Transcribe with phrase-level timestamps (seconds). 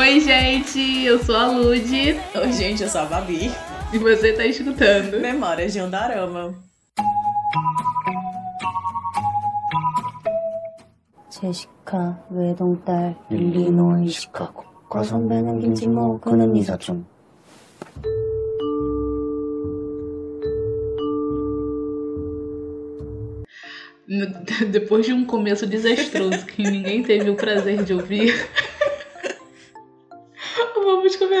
[0.00, 2.20] Oi, gente, eu sou a Lud.
[2.34, 3.50] Oi, gente, eu sou a Babi.
[3.92, 6.54] E você tá escutando Memórias de um Dorama.
[11.28, 17.04] 제시카 외동딸 일리노이 시카고 과선배는 김치모 그는 이사촌
[24.70, 28.69] Depois de um começo desastroso que ninguém teve o prazer de ouvir, vamos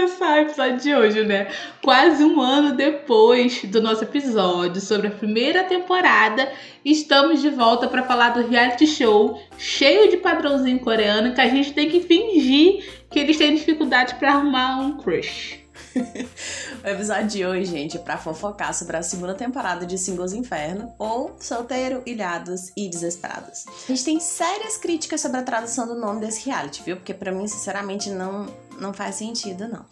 [0.01, 1.47] começar o episódio de hoje, né?
[1.83, 6.51] Quase um ano depois do nosso episódio sobre a primeira temporada,
[6.83, 11.73] estamos de volta para falar do reality show cheio de padrãozinho coreano que a gente
[11.73, 15.61] tem que fingir que eles têm dificuldade para arrumar um crush.
[16.83, 20.93] o episódio de hoje, gente, é pra fofocar sobre a segunda temporada de Singles Inferno,
[20.97, 23.65] ou Solteiro, Ilhados e Desesperados.
[23.67, 26.95] A gente tem sérias críticas sobre a tradução do nome desse reality, viu?
[26.95, 28.47] Porque para mim, sinceramente, não,
[28.79, 29.85] não faz sentido, não.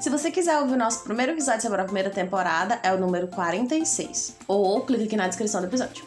[0.00, 3.26] Se você quiser ouvir o nosso primeiro episódio sobre a primeira temporada, é o número
[3.28, 4.36] 46.
[4.46, 6.04] Ou clique aqui na descrição do episódio.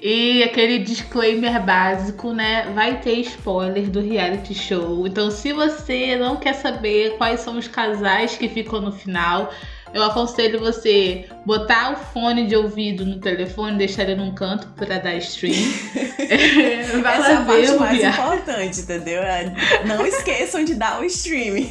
[0.00, 2.70] E aquele disclaimer básico, né?
[2.74, 5.06] Vai ter spoiler do reality show.
[5.06, 9.50] Então, se você não quer saber quais são os casais que ficam no final,
[9.94, 14.98] eu aconselho você botar o fone de ouvido no telefone, deixar ele num canto para
[14.98, 15.54] dar stream.
[17.02, 19.22] Vai Essa é a parte mais importante, entendeu?
[19.22, 19.52] É,
[19.86, 21.56] não esqueçam de dar o stream.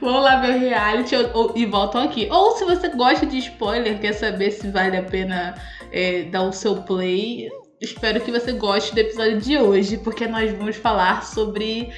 [0.00, 1.14] Vão lá ver o reality
[1.54, 2.28] e voltam aqui.
[2.30, 5.54] Ou se você gosta de spoiler, quer saber se vale a pena
[5.92, 7.48] é, dar o seu play.
[7.80, 11.92] Espero que você goste do episódio de hoje, porque nós vamos falar sobre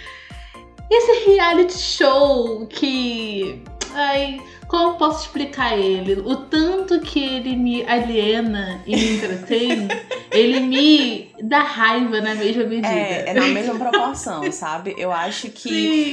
[0.90, 3.62] esse reality show que.
[3.98, 6.20] Ai, como posso explicar ele?
[6.20, 9.88] O tanto que ele me aliena e me entretém,
[10.30, 12.88] ele me dá raiva na mesma medida.
[12.88, 14.94] É, é na mesma proporção, sabe?
[14.98, 15.70] Eu acho que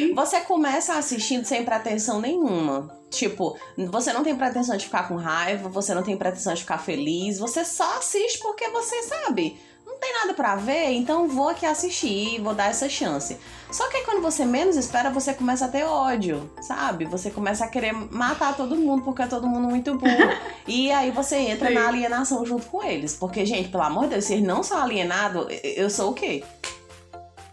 [0.08, 0.14] Sim.
[0.16, 2.90] você começa assistindo sem pretensão nenhuma.
[3.10, 6.78] Tipo, você não tem pretensão de ficar com raiva, você não tem pretensão de ficar
[6.78, 9.60] feliz, você só assiste porque você sabe.
[10.04, 13.38] Não tem nada para ver, então vou aqui assistir, vou dar essa chance.
[13.72, 17.06] Só que quando você menos espera, você começa a ter ódio, sabe?
[17.06, 20.30] Você começa a querer matar todo mundo porque é todo mundo muito burro.
[20.68, 21.76] e aí você entra Sim.
[21.76, 23.16] na alienação junto com eles.
[23.16, 26.44] Porque, gente, pelo amor de Deus, se eles não são alienados, eu sou o quê?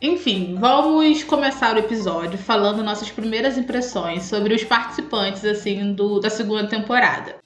[0.03, 6.29] Enfim, vamos começar o episódio falando nossas primeiras impressões sobre os participantes assim do, da
[6.29, 7.37] segunda temporada.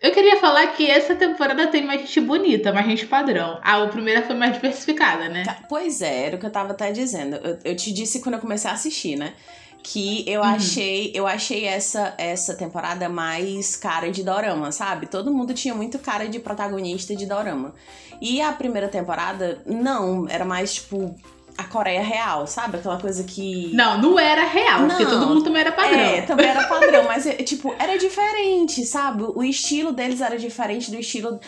[0.00, 3.60] Eu queria falar que essa temporada tem mais gente bonita, mais gente padrão.
[3.62, 5.44] A primeira foi mais diversificada, né?
[5.44, 7.36] Tá, pois é, era o que eu tava até dizendo.
[7.36, 9.34] Eu, eu te disse quando eu comecei a assistir, né?
[9.82, 10.46] que eu uhum.
[10.46, 15.06] achei eu achei essa essa temporada mais cara de dorama, sabe?
[15.06, 17.74] Todo mundo tinha muito cara de protagonista de dorama.
[18.20, 21.14] E a primeira temporada não, era mais tipo
[21.60, 22.78] a Coreia real, sabe?
[22.78, 23.70] Aquela coisa que.
[23.74, 25.98] Não, não era real, não, porque todo mundo também era padrão.
[25.98, 29.24] É, também era padrão, mas, tipo, era diferente, sabe?
[29.34, 31.38] O estilo deles era diferente do estilo.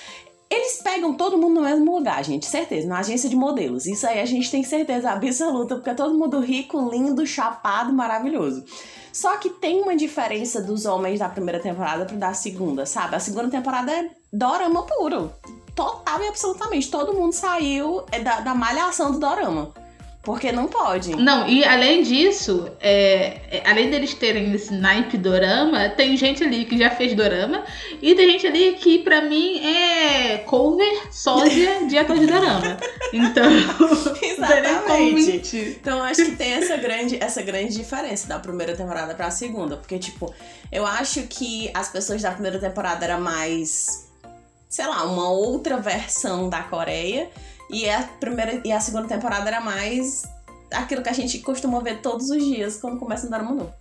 [0.50, 3.86] Eles pegam todo mundo no mesmo lugar, gente, certeza, na agência de modelos.
[3.86, 8.62] Isso aí a gente tem certeza absoluta, porque é todo mundo rico, lindo, chapado, maravilhoso.
[9.10, 13.16] Só que tem uma diferença dos homens da primeira temporada pro da segunda, sabe?
[13.16, 15.32] A segunda temporada é dorama puro.
[15.74, 16.90] Total e absolutamente.
[16.90, 19.72] Todo mundo saiu é da, da malhação do dorama.
[20.22, 21.16] Porque não pode.
[21.16, 26.64] Não, e além disso, é, é, além deles terem esse naipe dorama, tem gente ali
[26.64, 27.64] que já fez dorama
[28.00, 32.76] e tem gente ali que pra mim é cover sósia de ator de dorama.
[33.12, 33.50] Então,
[34.22, 35.76] exatamente.
[35.80, 39.98] Então acho que tem essa grande, essa grande diferença da primeira temporada pra segunda, porque
[39.98, 40.32] tipo,
[40.70, 44.08] eu acho que as pessoas da primeira temporada era mais
[44.68, 47.28] sei lá, uma outra versão da Coreia
[47.72, 50.22] e a primeira e a segunda temporada era mais
[50.72, 53.72] aquilo que a gente costuma ver todos os dias quando começa a andar no mundo.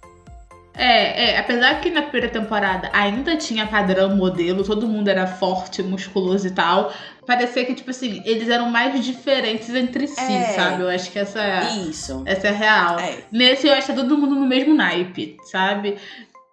[0.73, 5.83] É, é, apesar que na primeira temporada ainda tinha padrão modelo, todo mundo era forte,
[5.83, 6.93] musculoso e tal,
[7.27, 10.81] parecia que, tipo assim, eles eram mais diferentes entre si, é, sabe?
[10.81, 12.23] Eu acho que essa, isso.
[12.25, 12.99] essa é real.
[12.99, 13.17] É.
[13.31, 15.97] Nesse eu acho que tá todo mundo no mesmo naipe, sabe?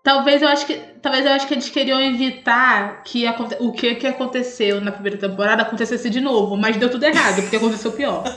[0.03, 0.75] Talvez eu acho que.
[1.03, 3.25] Talvez eu acho que eles queriam evitar que
[3.61, 7.57] o que, que aconteceu na primeira temporada acontecesse de novo, mas deu tudo errado, porque
[7.57, 8.25] aconteceu pior.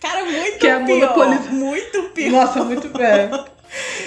[0.00, 1.00] Cara, muito que é pior.
[1.00, 1.50] Monopoliz...
[1.50, 2.30] Muito pior.
[2.30, 3.30] Nossa, muito bem.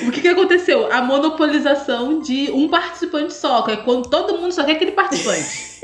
[0.07, 0.92] O que, que aconteceu?
[0.92, 5.76] A monopolização de um participante só, que é quando todo mundo só quer aquele participante.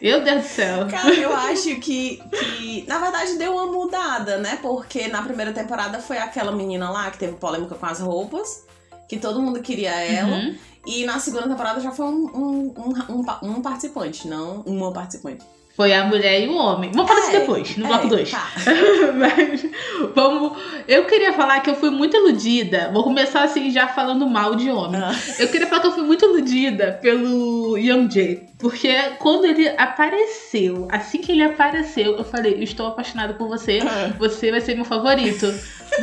[0.00, 0.86] Meu Deus do céu.
[0.88, 2.84] Cara, eu acho que, que.
[2.86, 4.58] Na verdade, deu uma mudada, né?
[4.60, 8.64] Porque na primeira temporada foi aquela menina lá que teve polêmica com as roupas
[9.08, 10.36] que todo mundo queria ela.
[10.36, 10.56] Uhum.
[10.86, 15.44] E na segunda temporada já foi um, um, um, um, um participante, não uma participante.
[15.76, 16.92] Foi a mulher e o homem.
[16.94, 18.30] Vamos falar É, depois, no é, bloco 2.
[18.30, 18.48] tá.
[19.18, 19.66] Mas
[20.14, 20.56] vamos.
[20.86, 22.90] Eu queria falar que eu fui muito iludida.
[22.92, 25.00] Vou começar assim já falando mal de homem.
[25.02, 25.12] Ah.
[25.38, 28.42] Eu queria falar que eu fui muito iludida pelo Young Jae.
[28.58, 33.80] Porque quando ele apareceu, assim que ele apareceu, eu falei, estou apaixonada por você.
[34.18, 35.52] Você vai ser meu favorito.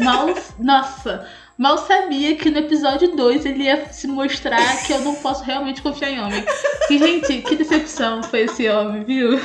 [0.01, 0.27] Mal.
[0.59, 1.25] Nossa.
[1.61, 5.79] Mal sabia que no episódio 2 ele ia se mostrar que eu não posso realmente
[5.79, 6.43] confiar em homem.
[6.87, 9.39] Que, gente, que decepção foi esse homem, viu?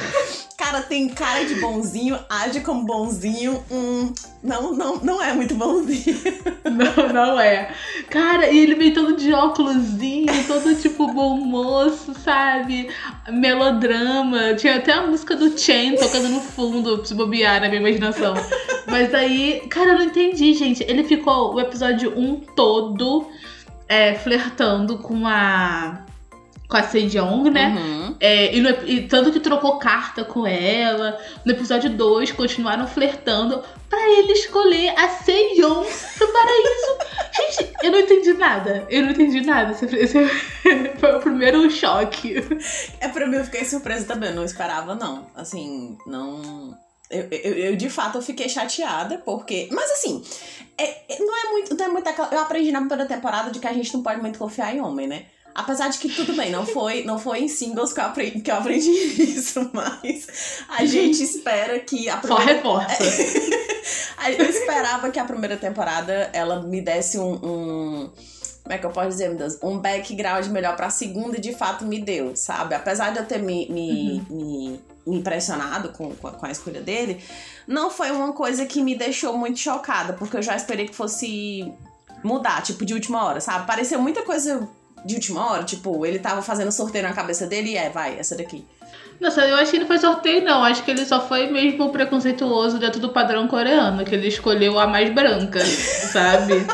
[0.56, 3.62] Cara, tem cara de bonzinho, age como bonzinho.
[3.70, 4.11] Hum,
[4.43, 6.17] não, não, não é muito bonzinho.
[6.67, 7.73] Não, não é.
[8.11, 12.91] Cara, e ele veio todo de óculosinho, todo tipo bom moço, sabe?
[13.31, 14.55] Melodrama.
[14.55, 18.35] Tinha até a música do Chen tocando no fundo, se bobear na minha imaginação.
[18.87, 20.82] Mas aí, cara, eu não entendi, gente.
[20.82, 23.26] Ele ficou o episódio 1 todo
[23.88, 26.05] é, flertando com a.
[26.69, 27.69] Com a Sejong, né?
[27.69, 27.95] Uhum.
[28.19, 31.19] É, e, no e tanto que trocou carta com ela.
[31.45, 35.85] No episódio 2, continuaram flertando pra ele escolher a Seiyon
[36.17, 36.99] pro paraíso.
[37.57, 38.87] Gente, eu não entendi nada.
[38.89, 39.73] Eu não entendi nada.
[39.73, 40.29] Esse, esse
[40.99, 42.37] foi o primeiro choque.
[43.01, 44.31] É pra mim, eu fiquei surpresa também.
[44.31, 45.27] Eu não esperava, não.
[45.35, 46.77] Assim, não.
[47.11, 49.69] Eu, eu, eu, de fato eu fiquei chateada, porque.
[49.71, 50.25] Mas assim,
[50.79, 51.77] é- é- não é muito.
[51.77, 54.39] Não é muito eu aprendi na primeira temporada de que a gente não pode muito
[54.39, 55.27] confiar em homem, né?
[55.56, 58.50] Apesar de que tudo bem, não foi, não foi em singles que eu aprendi, que
[58.50, 58.91] eu aprendi
[59.23, 60.26] isso, mas
[60.69, 62.61] a gente espera que a Só primeira.
[64.19, 67.32] Aí Eu esperava que a primeira temporada ela me desse um.
[67.43, 68.11] um-
[68.62, 69.56] como é que eu posso dizer, meu Deus?
[69.62, 72.75] Um background melhor pra segunda e de fato me deu, sabe?
[72.75, 76.81] Apesar de eu ter me, me, me, me impressionado com, com a, com a escolha
[76.82, 77.23] dele,
[77.67, 81.73] não foi uma coisa que me deixou muito chocada, porque eu já esperei que fosse
[82.25, 83.69] mudar, tipo, de última hora, sabe?
[83.69, 84.69] Pareceu muita coisa
[85.06, 88.37] de última hora, tipo, ele tava fazendo sorteio na cabeça dele e é, vai, essa
[88.37, 88.64] daqui.
[89.20, 90.62] Nossa, eu acho que não foi sorteio, não.
[90.62, 94.87] Acho que ele só foi mesmo preconceituoso dentro do padrão coreano, que ele escolheu a
[94.87, 96.67] mais branca, sabe?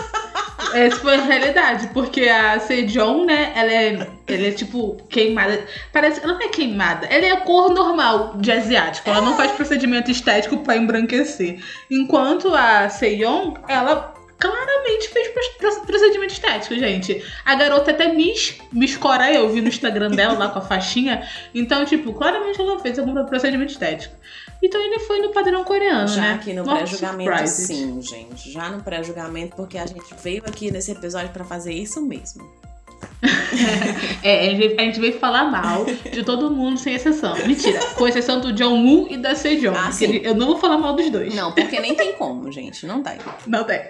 [0.75, 5.67] Essa foi a realidade, porque a Sejong, né, ela é, ela é tipo queimada.
[5.93, 9.09] Parece ela não é queimada, ela é a cor normal de asiático.
[9.09, 11.63] Ela não faz procedimento estético pra embranquecer.
[11.91, 14.12] Enquanto a Sejong, ela
[14.43, 17.25] claramente fez pro- procedimento estético, gente.
[17.45, 18.35] A garota até me,
[18.73, 21.27] me escora eu, vi no Instagram dela lá com a faixinha.
[21.55, 24.15] Então, tipo, claramente ela fez algum procedimento estético.
[24.63, 26.33] Então ele foi no padrão coreano, Já né?
[26.35, 28.51] aqui no pré-julgamento, sim, gente.
[28.51, 32.49] Já no pré-julgamento, porque a gente veio aqui nesse episódio pra fazer isso mesmo.
[34.25, 37.35] É, a gente, veio falar mal de todo mundo, sem exceção.
[37.45, 39.77] Mentira, com exceção do John Woo e da Sejong.
[39.77, 40.21] Ah, sim.
[40.23, 41.35] eu não vou falar mal dos dois.
[41.35, 42.87] Não, porque nem tem como, gente.
[42.87, 43.19] Não tem.
[43.49, 43.83] Não tem.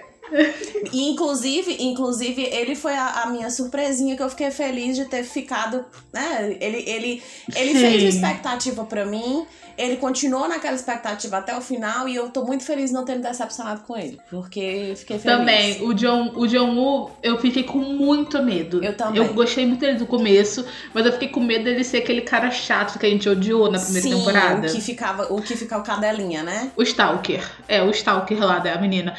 [0.91, 5.23] E, inclusive, inclusive, ele foi a, a minha surpresinha que eu fiquei feliz de ter
[5.23, 5.85] ficado.
[6.11, 6.57] Né?
[6.59, 7.23] Ele, ele,
[7.55, 7.79] ele Sim.
[7.79, 9.45] fez uma expectativa pra mim.
[9.77, 13.23] Ele continuou naquela expectativa até o final e eu tô muito feliz não ter me
[13.23, 14.19] decepcionado com ele.
[14.29, 15.37] Porque fiquei feliz.
[15.37, 18.83] Também, o John, o John Woo, eu fiquei com muito medo.
[18.83, 19.21] Eu também.
[19.21, 22.51] Eu gostei muito dele do começo, mas eu fiquei com medo dele ser aquele cara
[22.51, 24.67] chato que a gente odiou na primeira Sim, temporada.
[24.67, 26.71] O que ficava, o que fica o cadelinha, né?
[26.75, 27.43] O Stalker.
[27.67, 29.15] É, o Stalker lá da menina.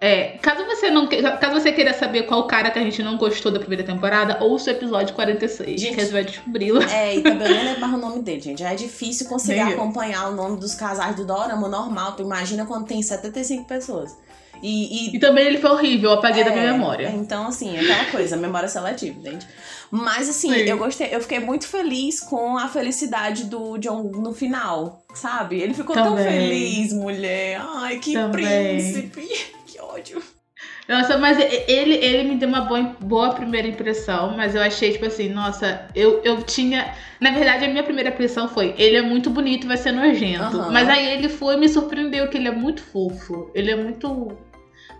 [0.00, 3.50] É, caso você não caso você queira saber qual cara que a gente não gostou
[3.50, 5.96] da primeira temporada, ouça o episódio 46, Gente.
[5.96, 6.80] que você vai descobri-lo.
[6.82, 8.60] É, e também nem lembro o nome dele, gente.
[8.60, 12.12] Já é difícil conseguir acompanhar o nome dos casais do Dorama normal.
[12.12, 14.16] Tu imagina quando tem 75 pessoas.
[14.62, 17.08] E, e E também ele foi horrível, eu apaguei da minha É, memória.
[17.16, 19.46] Então, assim, aquela coisa, memória seletiva, gente.
[19.90, 20.60] Mas, assim, Sim.
[20.60, 25.60] eu gostei, eu fiquei muito feliz com a felicidade do John no final, sabe?
[25.60, 26.24] Ele ficou tão Também.
[26.24, 27.60] feliz, mulher.
[27.76, 28.44] Ai, que Também.
[28.44, 29.57] príncipe.
[29.78, 30.22] Que ódio.
[30.88, 35.06] Nossa, mas ele, ele me deu uma boa, boa primeira impressão, mas eu achei, tipo
[35.06, 36.94] assim, nossa, eu, eu tinha.
[37.20, 40.58] Na verdade, a minha primeira impressão foi: ele é muito bonito, vai ser nojento.
[40.58, 40.72] Aham.
[40.72, 43.52] Mas aí ele foi e me surpreendeu que ele é muito fofo.
[43.54, 44.36] Ele é muito.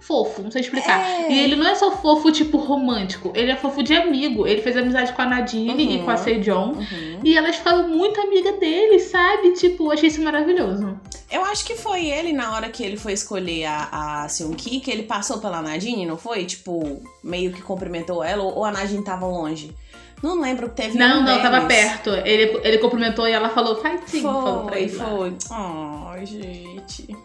[0.01, 1.01] Fofo, não sei explicar.
[1.01, 1.31] É.
[1.33, 3.31] E ele não é só fofo, tipo, romântico.
[3.35, 4.47] Ele é fofo de amigo.
[4.47, 6.05] Ele fez amizade com a Nadine e Uhum.
[6.05, 6.79] com a Sejong.
[6.79, 7.21] Uhum.
[7.25, 9.53] E elas falam muito amiga dele, sabe?
[9.53, 10.99] Tipo, achei isso maravilhoso.
[11.31, 14.91] Eu acho que foi ele, na hora que ele foi escolher a, a Seung-ki, que
[14.91, 16.45] ele passou pela Nadine, não foi?
[16.47, 19.75] Tipo, meio que cumprimentou ela, ou, ou a Nadine tava longe.
[20.23, 21.83] Não lembro, teve Não, um não, tava deles.
[21.93, 22.11] perto.
[22.27, 24.89] Ele, ele cumprimentou e ela falou, faz sim, falou pra Foi, ele.
[24.91, 25.33] foi.
[25.51, 27.17] Ai, gente.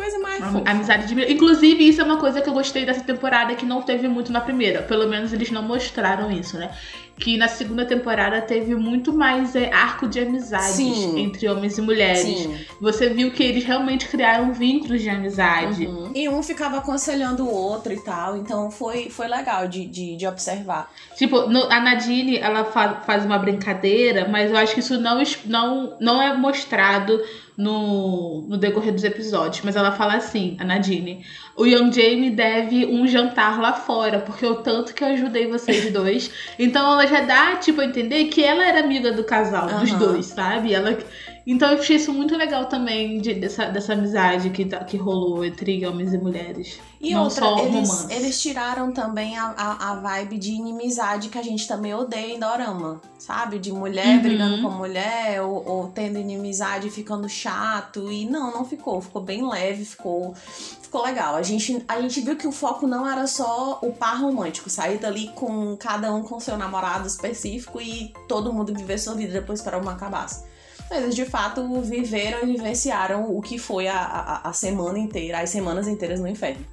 [0.00, 0.62] Coisa mais fofa.
[0.70, 1.32] Amizade de.
[1.32, 4.40] Inclusive, isso é uma coisa que eu gostei dessa temporada que não teve muito na
[4.40, 4.82] primeira.
[4.82, 6.70] Pelo menos eles não mostraram isso, né?
[7.18, 11.18] Que na segunda temporada teve muito mais é, arco de amizades Sim.
[11.20, 12.20] entre homens e mulheres.
[12.22, 12.56] Sim.
[12.80, 15.84] Você viu que eles realmente criaram vínculos de amizade.
[15.86, 16.12] Uhum.
[16.14, 18.38] E um ficava aconselhando o outro e tal.
[18.38, 20.90] Então foi, foi legal de, de, de observar.
[21.18, 25.22] Tipo, no- a Nadine, ela fa- faz uma brincadeira, mas eu acho que isso não,
[25.44, 27.20] não, não é mostrado
[27.60, 29.62] no, no decorrer dos episódios.
[29.62, 31.24] Mas ela fala assim, a Nadine,
[31.54, 35.90] o Young Jamie deve um jantar lá fora, porque o tanto que eu ajudei vocês
[35.92, 36.30] dois.
[36.58, 39.98] Então ela já dá, tipo, a entender que ela era amiga do casal, dos Aham.
[39.98, 40.72] dois, sabe?
[40.72, 40.98] Ela...
[41.46, 45.44] Então eu achei isso muito legal também, de- dessa, dessa amizade que, tá- que rolou
[45.44, 46.78] entre homens e mulheres.
[47.00, 48.12] E Não outra, só eles, romance.
[48.12, 52.38] eles tiraram também a, a, a vibe de inimizade que a gente também odeia em
[52.38, 53.58] Dorama, sabe?
[53.58, 54.22] De mulher Uhum.
[54.22, 58.12] brigando com mulher, ou, ou tendo inimizade e ficando chato.
[58.12, 59.00] E não, não ficou.
[59.00, 61.36] Ficou bem leve, ficou, ficou legal.
[61.36, 64.98] A gente, a gente viu que o foco não era só o par romântico, sair
[64.98, 69.62] dali com cada um com seu namorado específico e todo mundo viver sua vida depois
[69.62, 70.49] para uma acabasse.
[70.90, 75.50] Eles de fato viveram e vivenciaram o que foi a, a, a semana inteira, as
[75.50, 76.64] semanas inteiras no inferno.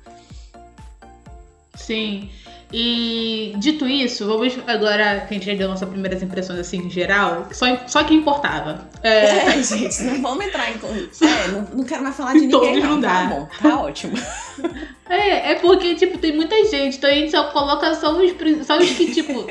[1.75, 2.29] Sim.
[2.73, 6.89] E dito isso, vamos agora que a gente já deu nossas primeiras impressões assim em
[6.89, 8.85] geral, só, só que importava.
[9.01, 10.73] É, É, gente, não vamos entrar em.
[10.73, 12.95] É, não, não quero mais falar de ninguém, não.
[12.95, 13.29] não Tá dá.
[13.29, 14.17] bom, tá ótimo.
[15.07, 18.31] é, é porque, tipo, tem muita gente, então a gente só coloca só os,
[18.65, 19.47] só os que, tipo,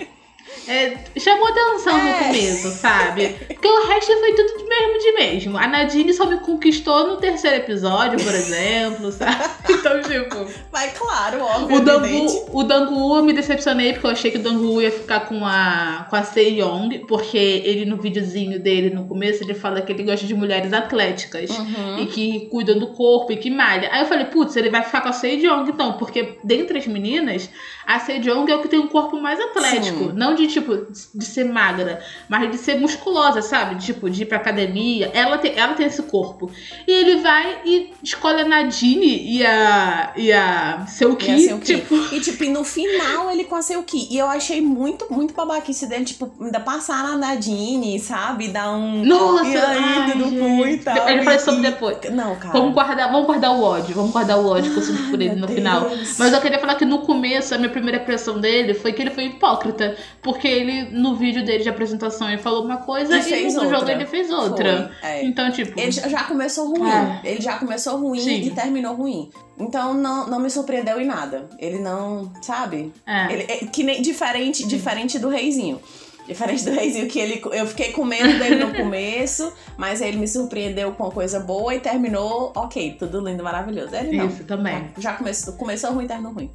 [0.68, 2.18] é, chamou atenção no É.
[2.24, 3.28] começo, sabe?
[3.46, 5.58] Porque o resto foi tudo de mesmo de mesmo.
[5.58, 9.44] A Nadine só me conquistou no terceiro episódio, por exemplo, sabe?
[9.68, 10.46] Então, tipo.
[10.72, 11.76] Vai, claro, óbvio.
[11.76, 11.80] O.
[11.80, 15.44] Dangu, o Dangu eu me decepcionei porque eu achei que o Dangu ia ficar com
[15.44, 20.02] a, com a Sejong, porque ele no videozinho dele no começo ele fala que ele
[20.04, 21.98] gosta de mulheres atléticas Uhum.
[22.02, 23.88] e que cuidam do corpo e que malha.
[23.92, 27.48] Aí eu falei, putz, ele vai ficar com a Sejong então, porque dentre as meninas,
[27.86, 30.12] a Sejong é o que tem um corpo mais atlético, Sim.
[30.14, 30.76] não de tipo
[31.14, 33.76] de ser magra, mas de ser musculosa, sabe?
[33.76, 35.10] Tipo, de ir pra academia.
[35.14, 36.50] Ela tem, ela tem esse corpo.
[36.86, 39.06] E ele vai e escolhe a Nadine
[39.38, 41.64] e a e a Seuki, E a Seuki.
[41.76, 44.08] tipo, E, tipo, e no final ele com a Seuki.
[44.10, 48.48] E eu achei muito, muito babaquice dele, tipo, ainda passar na Nadine, sabe?
[48.48, 49.04] Dar um.
[49.04, 51.08] Nossa, e aí, e tal.
[51.08, 51.96] Ele faz e- sobre depois.
[52.10, 52.52] Não, cara.
[52.52, 55.34] Vamos guardar, vamos guardar o ódio, vamos guardar o ódio que eu sinto por ele
[55.34, 55.88] no meu final.
[55.88, 56.16] Deus.
[56.18, 59.10] Mas eu queria falar que no começo, a minha primeira impressão dele foi que ele
[59.10, 59.96] foi hipócrita.
[60.22, 63.76] Porque ele, no vídeo dele de apresentação, ele falou uma coisa E e, no jogo
[63.76, 63.92] outra.
[63.92, 64.90] ele fez outra.
[65.02, 65.22] É.
[65.24, 65.78] Então, tipo.
[65.78, 66.90] Ele já começou ruim.
[66.90, 67.20] Ah.
[67.22, 68.40] Ele já começou ruim Sim.
[68.46, 69.30] e terminou ruim.
[69.58, 71.48] Então não, não me surpreendeu em nada.
[71.58, 72.92] Ele não, sabe?
[73.06, 73.32] é.
[73.32, 75.80] Ele, é que nem diferente, diferente do reizinho.
[76.26, 77.42] Diferente do reizinho que ele.
[77.52, 81.74] Eu fiquei com medo dele no começo, mas ele me surpreendeu com uma coisa boa
[81.74, 83.94] e terminou, ok, tudo lindo, maravilhoso.
[83.94, 84.26] Ele não.
[84.26, 84.90] Isso também.
[84.98, 86.50] Já começou, começou ruim e terminou ruim.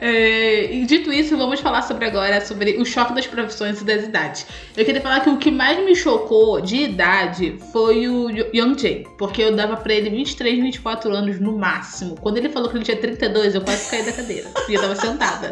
[0.00, 4.04] É, e dito isso, vamos falar sobre agora sobre o choque das profissões e das
[4.04, 4.46] idades.
[4.76, 9.06] Eu queria falar que o que mais me chocou de idade foi o Young Jay,
[9.18, 12.14] porque eu dava pra ele 23, 24 anos no máximo.
[12.20, 14.50] Quando ele falou que ele tinha 32, eu quase caí da cadeira.
[14.68, 15.50] E eu tava sentada.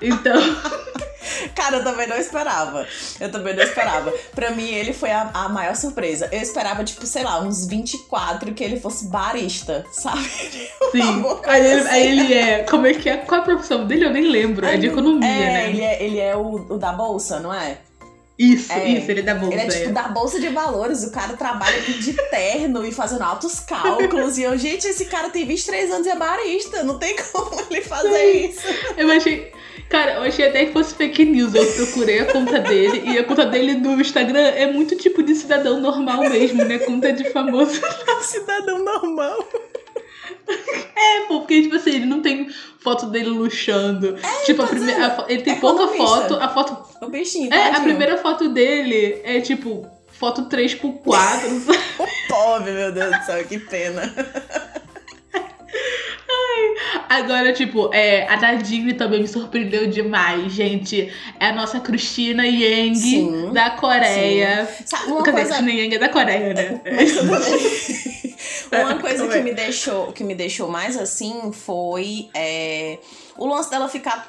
[0.00, 0.40] Então,
[1.54, 2.86] Cara, eu também não esperava.
[3.20, 4.12] Eu também não esperava.
[4.34, 6.28] Pra mim, ele foi a, a maior surpresa.
[6.32, 10.22] Eu esperava, tipo, sei lá, uns 24 que ele fosse barista, sabe?
[10.92, 11.02] sim.
[11.02, 11.88] Alguma coisa Aí ele, assim.
[11.88, 12.62] aí ele é.
[12.64, 13.16] Como é que é?
[13.18, 14.04] Qual a profissão dele?
[14.04, 14.66] Eu nem lembro.
[14.66, 15.68] É de economia, é, né?
[15.70, 17.78] Ele é, ele é o, o da bolsa, não é?
[18.36, 18.88] Isso, é.
[18.88, 19.54] isso, ele é da bolsa.
[19.54, 19.92] Ele é tipo é.
[19.92, 21.04] da bolsa de valores.
[21.04, 24.38] O cara trabalha aqui de terno e fazendo altos cálculos.
[24.38, 26.82] e eu, gente, esse cara tem 23 anos e é barista.
[26.82, 28.66] Não tem como ele fazer isso.
[28.96, 29.52] Eu achei.
[29.88, 31.54] Cara, eu achei até que fosse fake news.
[31.54, 35.34] Eu procurei a conta dele e a conta dele no Instagram é muito tipo de
[35.36, 36.78] cidadão normal mesmo, né?
[36.78, 37.80] Conta de famoso.
[38.22, 39.46] Cidadão normal.
[40.96, 42.48] É, pô, porque, tipo assim, ele não tem
[42.80, 44.16] foto dele luxando.
[44.46, 45.06] tipo, a primeira.
[45.06, 46.28] a ele tem pouca É Economista.
[46.28, 46.34] foto.
[46.42, 47.04] A foto.
[47.04, 49.86] O bichinho, É, a primeira foto dele é tipo.
[50.08, 51.78] Foto 3x4, sabe?
[52.28, 54.14] Pobre, meu Deus do céu, que pena.
[57.08, 61.12] Agora, tipo, é, a Nadine também me surpreendeu demais, gente.
[61.38, 64.68] É a nossa Cristina Yang Sim, da Coreia.
[64.84, 65.40] Sabe, uma coisa...
[65.40, 66.80] Cristina Yang é da Coreia, né?
[66.96, 68.03] Mas tudo bem.
[68.80, 72.98] Uma coisa que me deixou, que me deixou mais assim foi é,
[73.36, 74.26] o lance dela ficar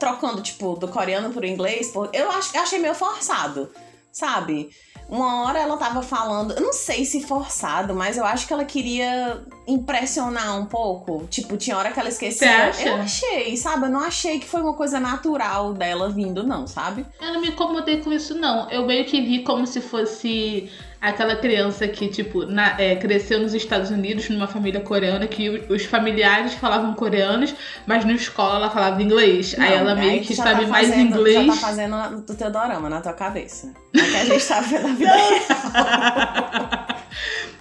[0.00, 1.88] trocando, tipo, do coreano pro inglês.
[1.90, 3.70] por- Eu ach- eu achei meio forçado,
[4.12, 4.70] sabe?
[5.08, 8.64] Uma hora ela tava falando, eu não sei se forçado, mas eu acho que ela
[8.64, 11.24] queria impressionar um pouco.
[11.30, 12.48] Tipo, tinha hora que ela esquecia.
[12.88, 13.86] Eu achei, sabe?
[13.86, 17.06] Eu não achei que foi uma coisa natural dela vindo, não, sabe?
[17.20, 18.68] Eu não me incomodei com isso, não.
[18.68, 20.68] Eu meio que vi como se fosse
[21.00, 25.72] aquela criança que, tipo, na- é, cresceu nos Estados Unidos, numa família coreana, que o-
[25.74, 27.54] os familiares falavam coreanos,
[27.86, 29.54] mas na escola ela falava inglês.
[29.58, 31.46] aí Não, ela meio tu que sabe tá mais fazendo- inglês.
[31.46, 33.72] Já tá fazendo do teu dorama na tua cabeça.
[33.94, 36.96] É que a gente tá vendo a vida real.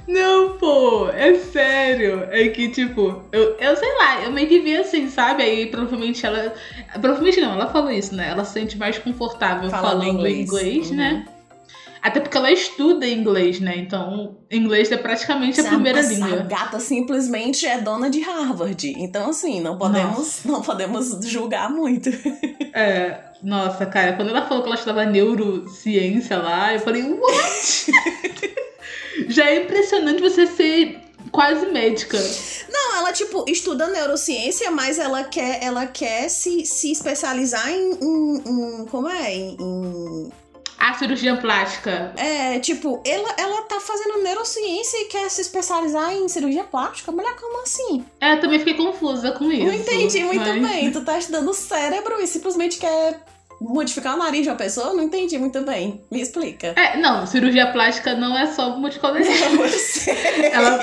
[0.07, 2.27] Não, pô, é sério.
[2.29, 5.41] É que, tipo, eu, eu sei lá, eu meio que vi assim, sabe?
[5.41, 6.53] Aí provavelmente ela.
[6.93, 8.29] Provavelmente não, ela falou isso, né?
[8.29, 10.37] Ela se sente mais confortável Falando falando, inglês.
[10.47, 10.95] inglês, Uhum.
[10.97, 11.25] né?
[12.07, 13.75] Até porque ela estuda inglês, né?
[13.77, 16.37] Então, inglês é praticamente a primeira essa língua.
[16.43, 18.93] gata simplesmente é dona de Harvard.
[18.97, 22.09] Então, assim, não podemos, não podemos julgar muito.
[22.77, 27.91] É, nossa, cara, quando ela falou que ela estudava neurociência lá, eu falei, what?
[29.29, 30.99] Já é impressionante você ser
[31.31, 32.17] quase médica.
[32.69, 38.43] Não, ela, tipo, estuda neurociência, mas ela quer, ela quer se, se especializar em, em-
[38.45, 39.33] em- Como é?
[39.33, 39.55] Em.
[39.59, 40.31] em-
[40.77, 42.13] A cirurgia plástica.
[42.17, 47.11] é, tipo, ela, ela tá fazendo neurociência e quer se especializar em cirurgia plástica?
[47.11, 48.05] Mulher, como assim?
[48.21, 49.65] É, eu também fiquei confusa com isso.
[49.65, 50.91] Não entendi muito mas- bem.
[50.91, 53.19] Tu tá estudando o cérebro e simplesmente quer
[53.61, 54.93] modificar o nariz de uma pessoa?
[54.93, 56.01] Não entendi muito bem.
[56.11, 56.73] Me explica.
[56.75, 59.29] É, não, cirurgia plástica não é só multicolorido.
[59.29, 60.15] Eu sei.
[60.51, 60.79] Ela,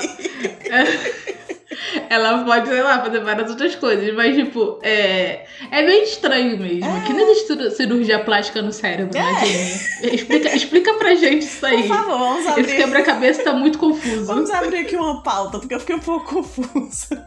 [2.09, 6.85] ela pode, sei lá, fazer várias outras coisas, mas, tipo, é, é bem estranho mesmo.
[6.85, 7.01] É.
[7.05, 10.15] Que não existe ciru- cirurgia plástica no cérebro, né, Jenny?
[10.15, 11.87] Explica, explica pra gente isso aí.
[11.87, 12.75] Por favor, vamos Esse abrir.
[12.77, 14.25] quebra-cabeça tá muito confuso.
[14.25, 17.25] Vamos abrir aqui uma pauta, porque eu fiquei um pouco confusa.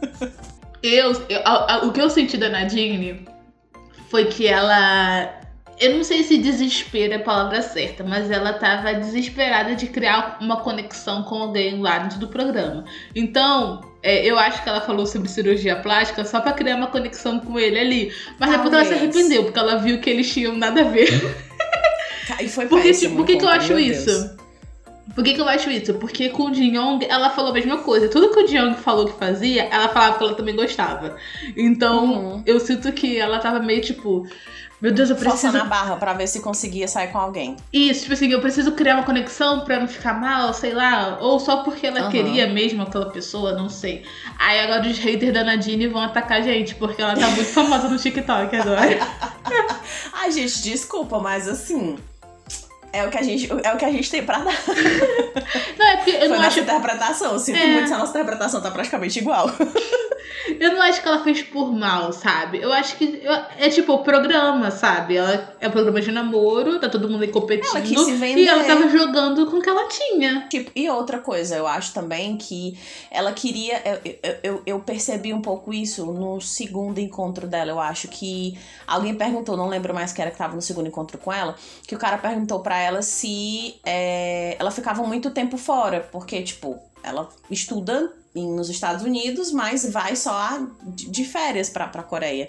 [0.83, 3.25] Eu, eu- a- a- o que eu senti da Nadine
[4.09, 5.33] foi que ela.
[5.79, 10.37] Eu não sei se desespero é a palavra certa, mas ela tava desesperada de criar
[10.41, 12.83] uma conexão com alguém lá dentro do programa.
[13.15, 17.39] Então, é, eu acho que ela falou sobre cirurgia plástica só pra criar uma conexão
[17.39, 18.13] com ele ali.
[18.39, 19.15] Mas depois ela se Talvez.
[19.15, 21.09] arrependeu, porque ela viu que eles tinham nada a ver.
[22.41, 24.05] E foi tipo, por que, o que eu acho meu isso?
[24.05, 24.46] Deus.
[25.15, 25.93] Por que, que eu acho isso?
[25.95, 28.07] Porque com o Jin Yong, ela falou a mesma coisa.
[28.09, 31.15] Tudo que o Jin Yong falou que fazia, ela falava que ela também gostava.
[31.55, 32.43] Então, Uhum.
[32.45, 34.27] eu sinto que ela tava meio tipo.
[34.79, 35.41] Meu Deus, eu preciso.
[35.41, 37.57] Forçando a barra pra ver se conseguia sair com alguém.
[37.73, 41.17] Isso, tipo assim, eu preciso criar uma conexão pra não ficar mal, sei lá.
[41.19, 42.11] Ou só porque ela Aham.
[42.11, 44.03] queria mesmo aquela pessoa, não sei.
[44.37, 47.89] Aí agora os haters da Nadine vão atacar a gente, porque ela tá muito famosa
[47.89, 48.99] no TikTok agora.
[50.13, 51.97] Ai, gente, desculpa, mas assim.
[52.97, 54.53] É o que a gente, é o que a gente tem pra dar.
[55.77, 56.59] Não, é porque eu Foi não nossa acho.
[56.61, 57.39] interpretação.
[57.39, 57.67] Sinto É.
[57.67, 59.49] muito se a nossa interpretação tá praticamente igual.
[60.59, 62.59] Eu não acho que ela fez por mal, sabe?
[62.61, 65.17] Eu acho que eu- é tipo o programa, sabe?
[65.17, 67.75] Ela é um programa de namoro, tá todo mundo aí competindo.
[67.75, 68.41] Ela quis se vender.
[68.43, 70.47] E ela tava jogando com o que ela tinha.
[70.49, 72.77] Tipo, e outra coisa, eu acho também que
[73.11, 73.81] ela queria.
[73.85, 77.71] Eu, eu, eu- eu percebi um pouco isso no segundo encontro dela.
[77.71, 81.17] Eu acho que alguém perguntou, não lembro mais quem era que tava no segundo encontro
[81.17, 81.55] com ela,
[81.85, 86.79] que o cara perguntou pra ela se é, ela ficava muito tempo fora, porque, tipo,
[87.03, 92.47] ela estuda nos Estados Unidos, mas vai só de férias pra, pra Coreia.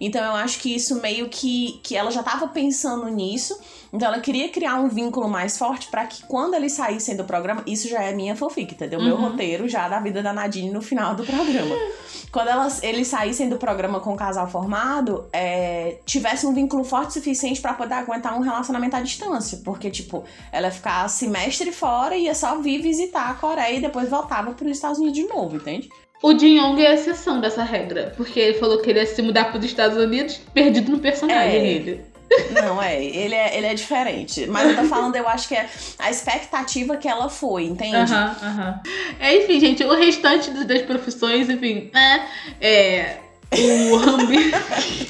[0.00, 3.58] Então eu acho que isso meio que, que ela já tava pensando nisso.
[3.92, 7.62] Então ela queria criar um vínculo mais forte pra que quando eles saíssem do programa,
[7.66, 9.02] isso já é minha fanfic, entendeu?
[9.02, 9.30] Meu Uhum.
[9.30, 11.74] roteiro já da vida da Nadine no final do programa.
[12.30, 17.08] quando elas, eles saíssem do programa com o casal formado, é, tivesse um vínculo forte
[17.10, 19.58] o suficiente pra poder aguentar um relacionamento à distância.
[19.64, 20.22] Porque, tipo,
[20.52, 24.52] ela ia ficar semestre fora e ia só vir visitar a Coreia e depois voltava
[24.52, 25.88] pros Estados Unidos de novo, entende?
[26.22, 28.12] O Jin Yong é a exceção dessa regra.
[28.16, 31.60] Porque ele falou que ele ia se mudar pros Estados Unidos, perdido no personagem É.
[31.60, 32.09] dele.
[32.52, 34.46] Não, é, ele é, ele é diferente.
[34.46, 37.96] Mas eu tô falando, eu acho que é a expectativa que ela foi, entende?
[37.96, 38.80] Aham, aham.
[39.18, 42.28] É, enfim, gente, o restante das, das profissões, enfim, né?
[42.60, 43.16] É.
[43.52, 44.50] O Rambin.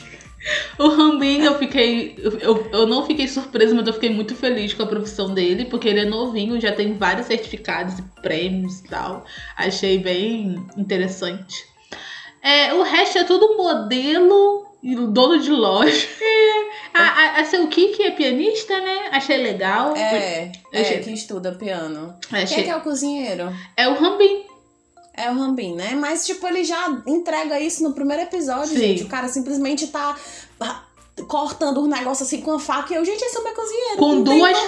[0.79, 2.17] o Rambin, eu fiquei.
[2.41, 5.89] Eu, eu não fiquei surpresa, mas eu fiquei muito feliz com a profissão dele, porque
[5.89, 9.27] ele é novinho, já tem vários certificados e prêmios e tal.
[9.57, 11.69] Achei bem interessante.
[12.43, 16.09] É, o resto é tudo modelo e dono de loja.
[16.21, 16.71] É.
[16.93, 19.11] A, a, a seu Kiki é pianista, né?
[19.13, 19.95] Achei legal.
[19.97, 22.15] É, Eu é achei- que estuda piano.
[22.33, 23.55] Achei- Quem é que é o cozinheiro?
[23.77, 24.45] É o Rambin.
[25.17, 25.95] É o Rambin, né?
[25.95, 28.79] Mas, tipo, ele já entrega isso no primeiro episódio, Sim.
[28.79, 29.03] gente.
[29.05, 30.17] O cara simplesmente tá
[31.27, 33.97] cortando um negócio assim com a faca e eu, gente, esse é o meu cozinheiro.
[33.99, 34.59] Com não duas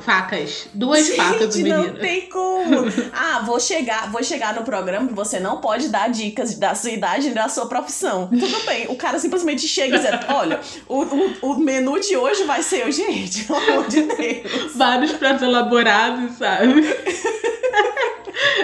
[0.00, 0.68] facas.
[0.72, 1.98] Duas Gente, facas do não menino.
[1.98, 2.88] tem como.
[3.12, 6.90] Ah, vou chegar, vou chegar no programa e você não pode dar dicas da sua
[6.90, 8.28] idade e da sua profissão.
[8.28, 8.86] Tudo bem.
[8.88, 12.90] O cara simplesmente chega e diz: Olha, o, o, o menu de hoje vai ser,
[12.92, 14.74] gente, pelo amor de Deus.
[14.74, 16.82] Vários pratos elaborados, sabe?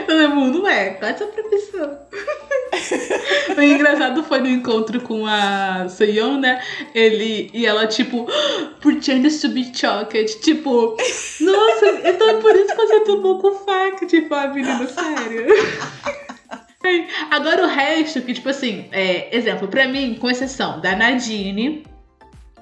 [0.07, 1.99] Todo não é, qual é a sua profissão?
[3.57, 6.63] o engraçado foi no encontro com a Seyon, né?
[6.95, 8.27] Ele e ela, tipo,
[8.81, 10.41] pretend to be chocolate.
[10.41, 10.97] Tipo,
[11.41, 15.47] nossa, então é por isso que você tomou com faca, tipo, a menina, sério.
[17.31, 21.85] Agora o resto, que, tipo assim, é, exemplo, pra mim, com exceção da Nadine,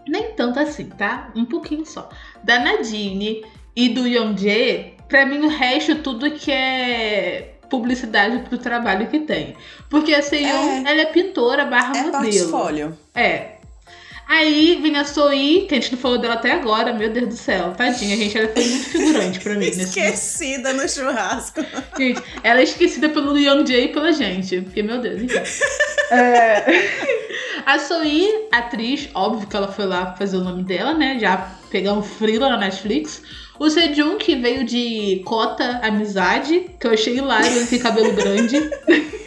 [0.07, 1.33] nem tanto assim, tá?
[1.35, 2.09] Um pouquinho só.
[2.43, 3.45] Da Nadine
[3.75, 9.57] e do Yongjae, pra mim o resto tudo que é publicidade pro trabalho que tem.
[9.89, 12.23] Porque a Seiyon, é, ela é pintora barra é modelo.
[12.23, 12.99] Portfólio.
[13.15, 13.62] É.
[14.33, 17.37] Aí vem a Soí, que a gente não falou dela até agora, meu Deus do
[17.37, 17.75] céu.
[17.77, 19.67] Tadinha, gente, ela foi muito figurante pra mim.
[19.67, 21.61] esquecida no churrasco.
[21.99, 24.63] Gente, ela é esquecida pelo Young Jay e pela gente.
[24.63, 25.37] Porque, meu Deus, enfim.
[26.11, 26.65] é...
[27.67, 31.19] A Soí, atriz, óbvio que ela foi lá fazer o nome dela, né?
[31.21, 31.37] Já
[31.71, 33.21] pegar um freela na Netflix.
[33.59, 38.57] O Sejun, que veio de Cota Amizade, que eu achei hilário, ele tem cabelo grande.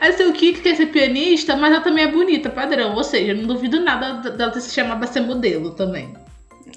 [0.00, 2.94] Ai, a Seu Kik quer ser pianista, mas ela também é bonita, padrão.
[2.94, 6.14] Ou seja, não duvido nada dela ter se chamado pra ser modelo também.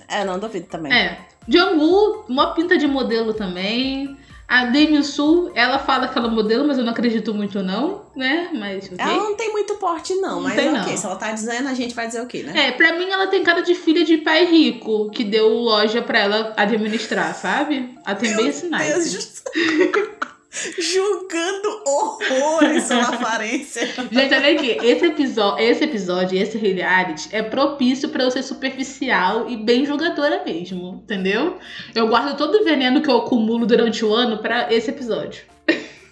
[0.07, 0.91] É, não duvido também.
[0.91, 1.19] É.
[1.47, 4.17] Jungwoo, uma pinta de modelo também.
[4.47, 8.05] A Demi Su, ela fala que ela é modelo, mas eu não acredito muito não,
[8.15, 8.49] né?
[8.51, 8.97] Mas okay.
[8.97, 10.91] Ela não tem muito porte não, não mas tem, ok.
[10.91, 10.97] Não.
[10.97, 12.67] Se ela tá dizendo, a gente vai dizer o quê, né?
[12.67, 16.17] É, pra mim ela tem cara de filha de pai rico, que deu loja pra
[16.17, 17.95] ela administrar, sabe?
[18.03, 19.19] Ela tem Meu bem esse naipe.
[20.79, 23.85] julgando horrores sua aparência.
[23.87, 29.49] Gente, olha aqui, esse episódio, esse episódio, esse reality é propício para eu ser superficial
[29.49, 31.57] e bem julgadora mesmo, entendeu?
[31.93, 35.43] Eu guardo todo o veneno que eu acumulo durante o ano para esse episódio.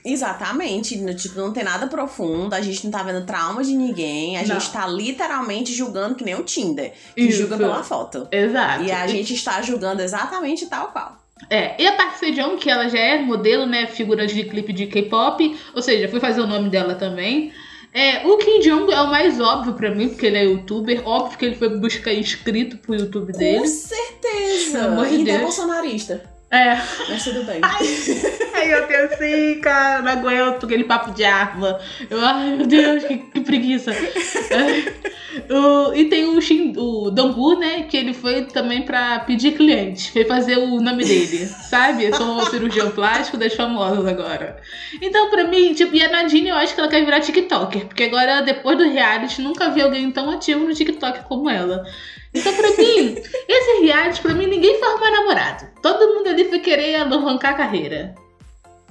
[0.06, 4.42] Exatamente, tipo, não tem nada profundo, a gente não tá vendo trauma de ninguém, a
[4.42, 4.48] não.
[4.48, 7.40] gente tá literalmente julgando que nem o Tinder, que Isso.
[7.40, 8.26] julga pela foto.
[8.32, 8.84] Exato.
[8.86, 11.27] E a gente está julgando exatamente tal qual.
[11.50, 14.88] É, e a Park Sejong, que ela já é modelo, né, figurante de clipe de
[14.88, 17.54] K-pop, ou seja, fui fazer o nome dela também.
[17.94, 21.02] É, o Kim Jong é o mais óbvio para mim, porque ele é youtuber.
[21.08, 23.60] Óbvio que ele foi buscar inscrito pro YouTube dele.
[23.60, 24.80] Com certeza!
[24.80, 25.38] Pelo amor de Deus.
[25.38, 26.37] é bolsonarista.
[26.50, 26.76] É.
[27.10, 27.60] Mas tudo bem.
[27.62, 28.38] Ai
[28.74, 31.80] eu tenho assim, cara, não aguento aquele papo de arma.
[32.10, 33.92] Eu, ai, meu Deus, que, que preguiça.
[35.50, 40.12] o, e tem o, Shin, o Dongu, né, que ele foi também pra pedir cliente.
[40.12, 42.06] Foi fazer o nome dele, sabe?
[42.06, 44.58] Eu sou um cirurgião plástico das famosas agora.
[45.02, 47.86] Então, pra mim, tipo, e a Nadine, eu acho que ela quer virar TikToker.
[47.86, 51.84] Porque agora, depois do reality, nunca vi alguém tão ativo no TikTok como ela.
[52.34, 53.16] Então, pra mim,
[53.48, 55.72] esse reality, pra mim, ninguém foi arrumar namorado.
[55.82, 58.16] Todo mundo ali foi querer alavancar a carreira.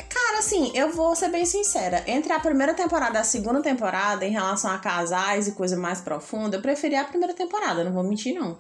[0.09, 2.03] Cara, assim, eu vou ser bem sincera.
[2.07, 6.01] Entre a primeira temporada e a segunda temporada, em relação a casais e coisa mais
[6.01, 8.59] profunda, eu preferi a primeira temporada, não vou mentir, não.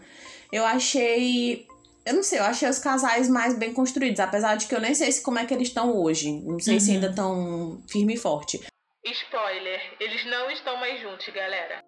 [0.52, 1.66] Eu achei.
[2.04, 4.94] Eu não sei, eu achei os casais mais bem construídos, apesar de que eu nem
[4.94, 6.30] sei se como é que eles estão hoje.
[6.40, 6.80] Não sei uhum.
[6.80, 8.60] se ainda estão firme e forte.
[9.04, 11.82] Spoiler, eles não estão mais juntos, galera.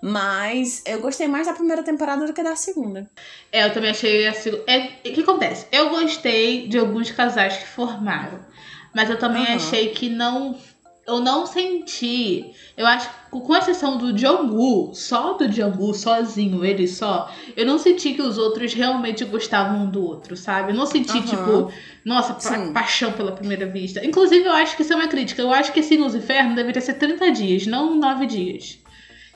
[0.00, 3.08] Mas eu gostei mais da primeira temporada do que da segunda.
[3.50, 4.64] É, eu também achei a segunda.
[4.66, 5.66] É, o que acontece?
[5.72, 8.40] Eu gostei de alguns casais que formaram.
[8.94, 9.56] Mas eu também uhum.
[9.56, 10.56] achei que não.
[11.06, 12.54] Eu não senti.
[12.76, 17.78] Eu acho que, com exceção do Jong-woo, só do Jong-woo, sozinho, ele só, eu não
[17.78, 20.72] senti que os outros realmente gostavam um do outro, sabe?
[20.72, 21.22] Eu não senti, uhum.
[21.22, 21.72] tipo,
[22.06, 24.04] nossa, pa paixão pela primeira vista.
[24.04, 25.42] Inclusive, eu acho que isso é uma crítica.
[25.42, 28.78] Eu acho que esse Nos Inferno deveria ser 30 dias, não 9 dias.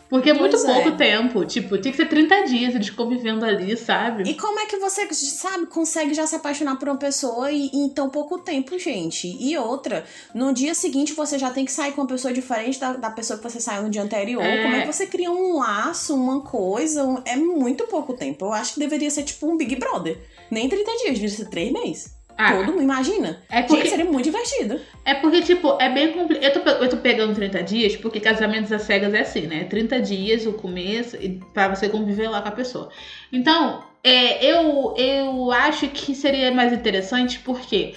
[0.09, 0.97] Porque é muito pois pouco é.
[0.97, 1.45] tempo.
[1.45, 4.29] Tipo, tinha que ser 30 dias eles convivendo ali, sabe?
[4.29, 7.89] E como é que você, sabe, consegue já se apaixonar por uma pessoa em, em
[7.91, 9.37] tão pouco tempo, gente?
[9.39, 12.95] E outra, no dia seguinte você já tem que sair com uma pessoa diferente da,
[12.95, 14.43] da pessoa que você saiu no dia anterior.
[14.43, 14.63] É...
[14.63, 17.05] Como é que você cria um laço, uma coisa?
[17.05, 17.23] Um...
[17.25, 18.47] É muito pouco tempo.
[18.47, 20.19] Eu acho que deveria ser tipo um Big Brother.
[20.51, 22.18] Nem 30 dias, deveria ser 3 meses.
[22.39, 23.43] Ah, Todo mundo, imagina.
[23.51, 24.81] É porque, Gente, seria muito divertido.
[25.05, 26.45] É porque, tipo, é bem complicado.
[26.45, 29.65] Eu tô, eu tô pegando 30 dias, porque casamentos às cegas é assim, né?
[29.65, 31.17] 30 dias o começo
[31.53, 32.91] pra você conviver lá com a pessoa.
[33.33, 37.95] Então, é, eu, eu acho que seria mais interessante porque.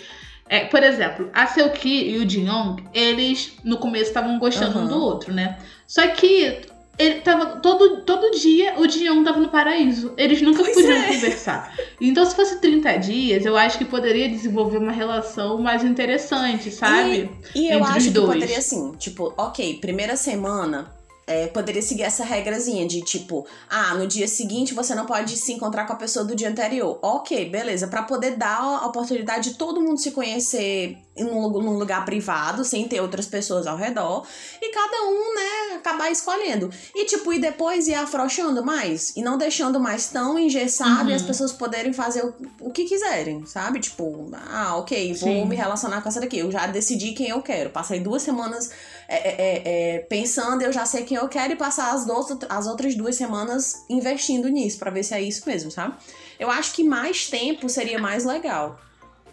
[0.50, 4.84] É, por exemplo, a Seoki e o Jin-Young, eles no começo estavam gostando uhum.
[4.84, 5.58] um do outro, né?
[5.88, 6.62] Só que
[7.02, 10.14] ele tava todo, todo dia o Dion tava no paraíso.
[10.18, 11.08] Eles nunca pois podiam é.
[11.08, 11.74] conversar.
[12.00, 17.30] Então, se fosse 30 dias, eu acho que poderia desenvolver uma relação mais interessante, sabe?
[17.56, 20.92] E, e eu acho que poderia assim, tipo, ok, primeira semana.
[21.28, 25.54] É, poderia seguir essa regrazinha de tipo, ah, no dia seguinte você não pode se
[25.54, 27.00] encontrar com a pessoa do dia anterior.
[27.02, 32.04] Ok, beleza, para poder dar a oportunidade de todo mundo se conhecer num, num lugar
[32.06, 34.26] privado, sem ter outras pessoas ao redor,
[34.62, 36.70] e cada um, né, acabar escolhendo.
[36.96, 41.10] E, tipo, e depois ir afrouxando mais, e não deixando mais tão engessado Uhum.
[41.10, 43.80] e as pessoas poderem fazer o, o que quiserem, sabe?
[43.80, 45.46] Tipo, ah, ok, vou Sim.
[45.46, 46.40] me relacionar com essa daqui.
[46.40, 47.70] Eu já decidi quem eu quero.
[47.70, 48.72] Passei duas semanas
[49.12, 52.28] é, é, é, é, pensando, eu já sei quem eu quero, e passar as, duas,
[52.48, 55.96] as outras duas semanas investindo nisso, pra ver se é isso mesmo, sabe?
[56.40, 58.80] Eu acho que mais tempo seria mais legal.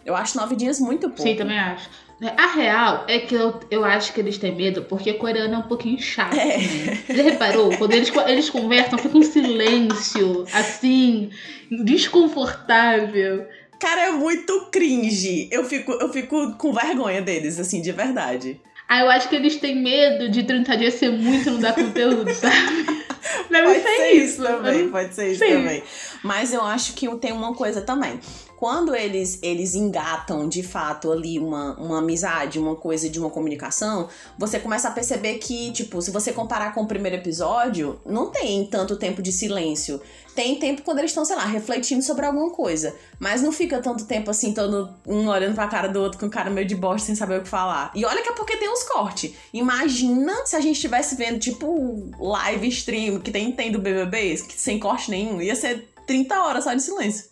[0.05, 1.23] Eu acho nove dias muito pouco.
[1.23, 1.89] Sim, também acho.
[2.37, 5.69] A real é que eu, eu acho que eles têm medo porque coreano é um
[5.69, 6.35] pouquinho chato.
[6.35, 6.59] É.
[6.59, 7.05] né?
[7.09, 7.77] Já reparou?
[7.79, 11.31] Quando eles, eles conversam, fica um silêncio, assim,
[11.71, 13.47] desconfortável.
[13.79, 15.49] Cara, é muito cringe.
[15.53, 18.61] Eu fico, eu fico com vergonha deles, assim, de verdade.
[18.89, 21.75] Ah, eu acho que eles têm medo de 30 dias ser muito e não dar
[21.75, 22.99] conteúdo, sabe?
[23.51, 25.51] Deve Pode ser ser isso também, Eu- pode ser isso Sim.
[25.53, 25.83] também.
[26.23, 28.19] Mas eu acho que tem uma coisa também.
[28.57, 34.09] Quando eles, eles engatam de fato ali uma, uma amizade, uma coisa de uma comunicação,
[34.39, 38.67] você começa a perceber que, tipo, se você comparar com o primeiro episódio, não tem
[38.67, 40.01] tanto tempo de silêncio.
[40.39, 42.95] Tem tempo quando eles estão, sei lá, refletindo sobre alguma coisa.
[43.19, 46.49] Mas não fica tanto tempo assim, todo um olhando pra cara do outro com cara
[46.49, 47.91] meio de bosta sem saber o que falar.
[47.93, 49.35] E olha que é porque tem uns cortes.
[49.53, 54.79] Imagina se a gente estivesse vendo, tipo, live stream que tem, tem do BBB, sem
[54.79, 55.43] corte nenhum.
[55.43, 57.25] Ia ser 30 horas só de silêncio.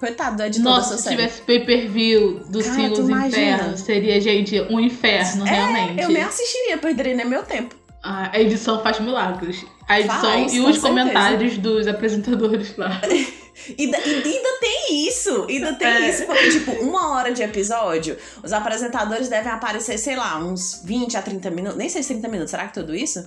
[0.00, 3.26] Coitado do editor Nossa, se tivesse pay-per-view dos Cara, imagina?
[3.26, 6.02] internos, seria, gente, um inferno, realmente.
[6.02, 7.76] Eu nem assistiria, perderia nem meu tempo.
[8.02, 9.64] A edição faz milagres.
[9.86, 10.88] A edição Faz, e os certeza.
[10.88, 13.00] comentários dos apresentadores lá.
[13.76, 16.08] E, da- e ainda tem isso, ainda tem É.
[16.08, 21.14] isso, porque, tipo, uma hora de episódio, os apresentadores devem aparecer, sei lá, uns 20
[21.18, 23.22] a 30 minutos, nem sei se 30 minutos, será que tudo isso?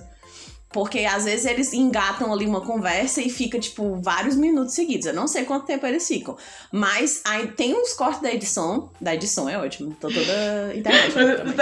[0.72, 5.06] Porque às vezes eles engatam ali uma conversa e fica, tipo, vários minutos seguidos.
[5.06, 6.36] Eu não sei quanto tempo eles ficam.
[6.72, 8.90] Mas aí tem uns cortes da edição.
[9.00, 9.96] Da edição é ótimo.
[10.00, 11.12] Tô toda internet.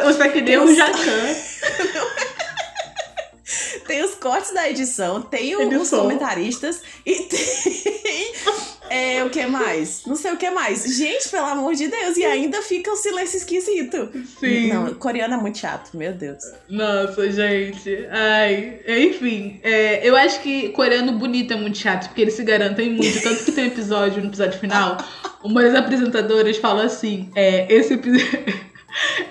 [0.03, 0.97] Você que nem o Jacan.
[3.87, 8.33] Tem os cortes da edição, tem o- os comentaristas e tem.
[8.91, 10.03] É, o que mais?
[10.07, 10.85] Não sei o que mais.
[10.85, 14.11] Gente, pelo amor de Deus, e ainda fica o silêncio esquisito.
[14.39, 14.69] Sim.
[14.69, 16.43] Não, coreano é muito chato, meu Deus.
[16.69, 18.07] Nossa, gente.
[18.11, 19.61] Ai, enfim.
[19.63, 23.23] é, eu acho que coreano bonito é muito chato, porque eles se garantem muito.
[23.23, 24.99] Tanto que tem um episódio, no episódio final,
[25.43, 28.11] uma das apresentadoras fala assim: é, esse, epi-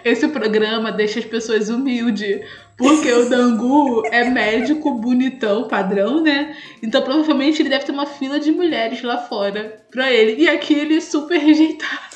[0.03, 2.45] esse programa deixa as pessoas humildes.
[2.77, 6.55] Porque o Dangu é médico bonitão, padrão, né?
[6.81, 10.41] Então provavelmente ele deve ter uma fila de mulheres lá fora pra ele.
[10.41, 12.15] E aqui ele é super rejeitado.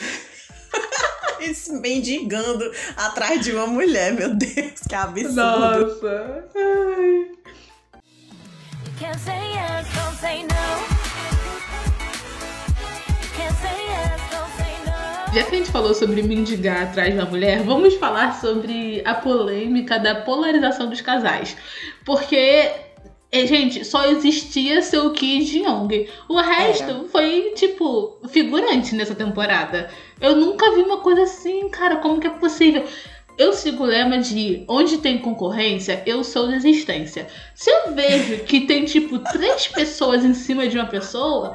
[1.39, 5.35] Esse mendigando atrás de uma mulher, meu Deus, que absurdo.
[5.35, 6.45] Nossa.
[6.55, 7.35] Ai.
[8.97, 10.94] Can't say yes, don't say no.
[15.35, 19.99] Já que a gente falou sobre mendigar atrás da mulher, vamos falar sobre a polêmica
[19.99, 21.57] da polarização dos casais.
[22.05, 22.71] Porque,
[23.29, 26.09] é, gente, só existia seu Ki e Jong.
[26.29, 29.89] O resto foi, tipo, figurante nessa temporada.
[30.21, 32.85] Eu nunca vi uma coisa assim, cara, como que é possível?
[33.37, 37.27] Eu sigo o lema de onde tem concorrência, eu sou desistência.
[37.53, 41.53] Se eu vejo que tem, tipo, três pessoas em cima de uma pessoa,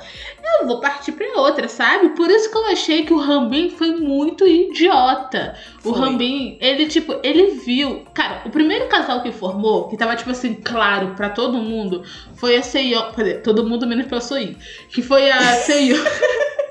[0.61, 2.11] eu vou partir pra outra, sabe?
[2.11, 5.55] Por isso que eu achei que o Rambin foi muito idiota.
[5.83, 5.99] O Foi.
[5.99, 8.05] Rambin, ele, tipo, ele viu.
[8.13, 12.03] Cara, o primeiro casal que formou, que tava, tipo assim, claro pra todo mundo,
[12.35, 14.57] foi a dizer, todo mundo menos pra Soin.
[14.91, 15.97] Que foi a Seiyon.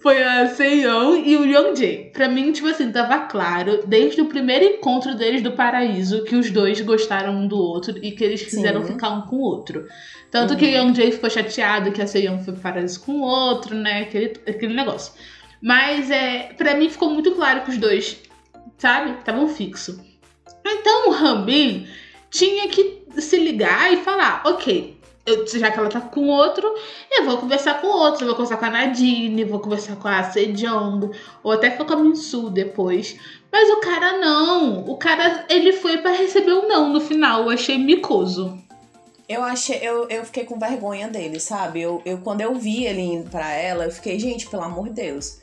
[0.00, 2.10] foi a Seiyon e o Youngjae.
[2.12, 6.50] Pra mim, tipo assim, tava claro, desde o primeiro encontro deles do paraíso, que os
[6.50, 8.92] dois gostaram um do outro e que eles quiseram Sim.
[8.92, 9.86] ficar um com o outro.
[10.30, 13.74] Tanto que o Youngjae ficou chateado que a Seiyon foi pro paraíso com o outro,
[13.74, 14.02] né?
[14.02, 15.12] Aquele, aquele negócio.
[15.60, 18.20] Mas é, pra mim ficou muito claro que os dois,
[18.78, 19.98] sabe, estavam fixos.
[20.66, 21.86] Então o Rambin
[22.30, 26.72] tinha que se ligar e falar, ok, eu- já que ela tá com outro,
[27.10, 30.22] eu vou conversar com outro, eu vou conversar com a Nadine, vou conversar com a
[30.24, 31.10] Sejong,
[31.42, 33.16] ou até com a Minsu depois.
[33.50, 37.50] Mas o cara não, o cara, ele foi pra receber um não no final, eu
[37.50, 38.58] achei micoso.
[39.28, 41.80] Eu achei, eu, eu fiquei com vergonha dele, sabe?
[41.80, 44.94] Eu, eu, quando eu vi ele indo pra ela, eu fiquei, gente, pelo amor de
[44.94, 45.38] Deus.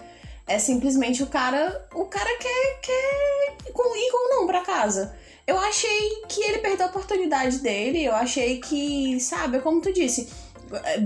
[0.45, 1.87] É simplesmente o cara.
[1.93, 3.71] O cara quer, quer ir
[4.11, 5.15] com não pra casa.
[5.49, 8.05] Eu achei que ele perdeu a oportunidade dele.
[8.05, 10.29] Eu achei que, sabe, como tu disse,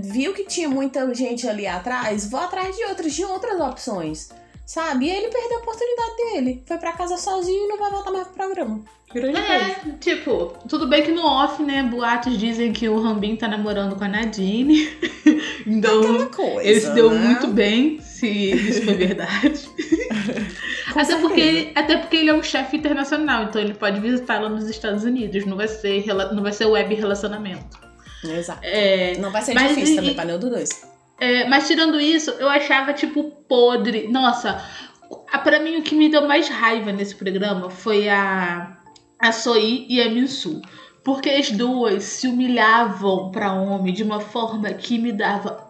[0.02, 4.28] viu que tinha muita gente ali atrás, vou atrás de outras, de outras opções.
[4.66, 5.06] Sabe?
[5.06, 6.62] E ele perdeu a oportunidade dele.
[6.66, 8.82] Foi pra casa sozinho e não vai voltar mais pro programa.
[9.14, 9.54] Grande coisa.
[9.54, 13.96] É, tipo, tudo bem que no off, né, boatos dizem que o Rambin tá namorando
[13.96, 14.88] com a Nadine.
[15.66, 16.68] então, Aquela coisa.
[16.68, 17.18] ele se deu né?
[17.18, 17.98] muito bem,
[18.28, 19.60] se isso foi verdade.
[20.90, 21.18] Até certeza.
[21.18, 25.02] porque, ele, até porque ele é um chefe internacional, então ele pode visitá-la nos Estados
[25.04, 25.44] Unidos.
[25.44, 27.78] Não vai ser, não vai ser web relacionamento.
[28.22, 28.60] Exato.
[28.62, 30.68] É, Não vai ser Mas difícil e- também pra nenhum dos dois.
[31.20, 34.08] É, mas tirando isso, eu achava, tipo, podre.
[34.08, 34.62] Nossa,
[35.32, 38.76] a, pra mim o que me deu mais raiva nesse programa foi a,
[39.20, 40.62] a Soi e a Minsu.
[41.04, 45.63] Porque as duas se humilhavam pra homem de uma forma que me dava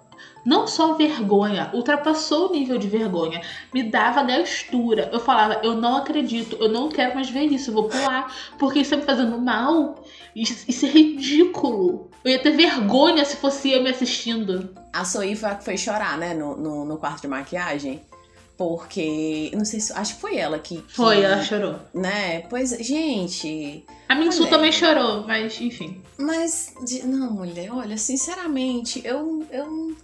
[0.44, 3.40] não só vergonha, ultrapassou o nível de vergonha,
[3.72, 5.08] me dava gastura.
[5.12, 8.80] Eu falava, eu não acredito, eu não quero mais ver isso, eu vou pular, porque
[8.80, 10.04] isso tá me fazendo mal.
[10.36, 12.10] Isso, isso é ridículo.
[12.24, 14.70] Eu ia ter vergonha se fosse eu me assistindo.
[14.92, 18.00] A Soí foi chorar, né, no, no, no quarto de maquiagem.
[18.56, 19.50] Porque.
[19.54, 19.92] Não sei se.
[19.92, 20.76] Acho que foi ela que.
[20.76, 21.74] que- Foi, ela chorou.
[21.92, 22.40] Né?
[22.48, 23.84] Pois, gente.
[24.14, 26.00] A Minsu também chorou, mas enfim.
[26.16, 26.72] Mas.
[26.84, 29.44] de- não, mulher, olha, sinceramente, eu.
[29.50, 29.96] Eu,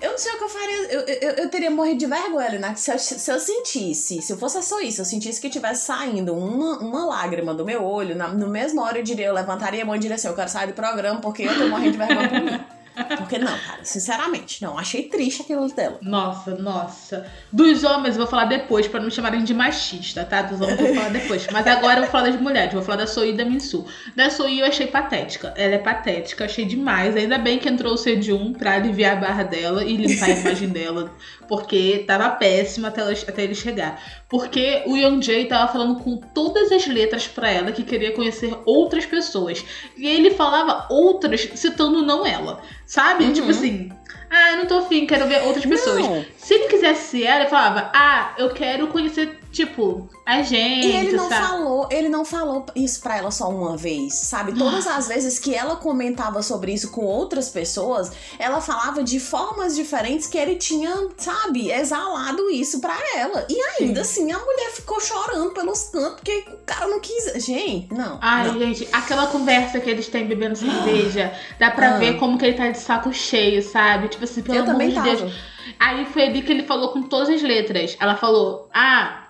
[0.00, 0.76] eu não sei o que eu faria.
[0.92, 2.74] Eu, eu, eu teria morrido de vergonha né?
[2.76, 6.32] Se eu, se eu sentisse, se eu fosse só isso, eu sentisse que tivesse saindo
[6.34, 9.86] uma, uma lágrima do meu olho, na, no mesmo hora eu diria, eu levantaria a
[9.86, 12.28] mão e diria assim, eu quero sair do programa porque eu tô morrendo de vergonha
[12.28, 12.60] por mim.
[13.16, 14.78] Porque não, cara, sinceramente, não.
[14.78, 15.98] Achei triste aquilo dela.
[16.02, 17.26] Nossa, nossa.
[17.52, 20.42] Dos homens eu vou falar depois, pra não me chamarem de machista, tá?
[20.42, 21.46] Dos homens eu vou falar depois.
[21.52, 23.86] Mas agora eu vou falar das mulheres, vou falar da Soí e da Minsu.
[24.16, 25.52] Da Soí eu achei patética.
[25.56, 27.16] Ela é patética, achei demais.
[27.16, 30.68] Ainda bem que entrou o Sejun pra aliviar a barra dela e limpar a imagem
[30.68, 31.12] dela.
[31.48, 34.02] Porque tava péssima até, até ele chegar.
[34.28, 38.54] Porque o Young Jae tava falando com todas as letras pra ela que queria conhecer
[38.66, 39.64] outras pessoas.
[39.96, 42.60] E ele falava outras citando não ela.
[42.88, 43.24] Sabe?
[43.24, 43.32] Uhum.
[43.34, 43.92] Tipo assim,
[44.30, 46.00] ah, eu não tô afim, quero ver outras pessoas.
[46.00, 46.24] Não.
[46.38, 50.92] Se ele quisesse ser ela, ele falava, ah, eu quero conhecer, tipo, a gente, E
[50.96, 51.46] ele não sabe?
[51.46, 54.52] falou, ele não falou isso pra ela só uma vez, sabe?
[54.56, 59.74] Todas as vezes que ela comentava sobre isso com outras pessoas, ela falava de formas
[59.74, 63.46] diferentes que ele tinha, sabe, exalado isso pra ela.
[63.48, 67.44] E ainda assim a mulher ficou chorando pelos cantos porque o cara não quis.
[67.44, 68.18] Gente, não.
[68.20, 68.58] Ai, não.
[68.58, 71.98] gente, aquela conversa que eles têm bebendo cerveja, dá pra Ah.
[71.98, 74.08] ver como que ele tá de saco cheio, sabe?
[74.08, 75.08] Tipo assim, pelo Eu amor também de tava.
[75.16, 75.32] Deus.
[75.78, 77.96] Aí foi ali que ele falou com todas as letras.
[78.00, 79.27] Ela falou, ah,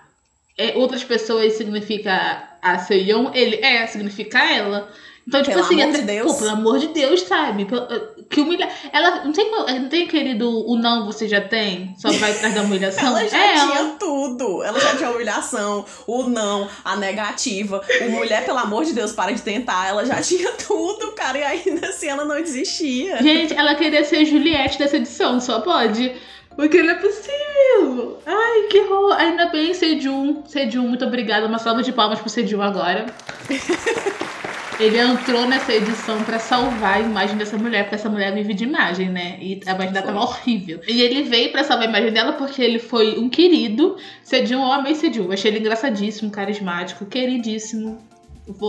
[0.59, 4.91] é, outras pessoas significa a Seiyon, ele é, significa ela.
[5.27, 6.31] Então, tipo Pelo assim, amor até- de Deus.
[6.31, 7.65] Pô, pelo amor de Deus, sabe?
[7.65, 7.87] Pel-
[8.31, 8.67] Que humilha...
[8.91, 11.93] Ela não tem, não tem querido o não você já tem?
[11.99, 13.05] Só vai atrás da humilhação?
[13.15, 13.95] Ela já é tinha ela.
[13.99, 14.63] tudo.
[14.63, 19.11] Ela já tinha a humilhação, o não, a negativa, o mulher, pelo amor de Deus,
[19.11, 19.87] para de tentar.
[19.87, 23.21] Ela já tinha tudo, cara, e ainda assim ela não desistia.
[23.21, 26.11] Gente, ela queria ser Juliette dessa edição, só pode.
[26.59, 28.19] Porque não é possível.
[28.25, 29.13] Ai, que horror.
[29.13, 30.43] Ainda bem, Sejun.
[30.45, 31.47] Sejun, muito obrigada.
[31.47, 33.05] Uma salva de palmas pro Sejun agora.
[34.77, 38.63] Ele entrou nessa edição pra salvar a imagem dessa mulher, porque essa mulher vive de
[38.65, 39.37] imagem, né?
[39.41, 40.79] E a imagem dela tava horrível.
[40.87, 43.97] E ele veio pra salvar a imagem dela porque ele foi um querido.
[44.23, 45.31] Sejun, eu amei Sejun.
[45.31, 47.99] Achei ele engraçadíssimo, carismático, queridíssimo.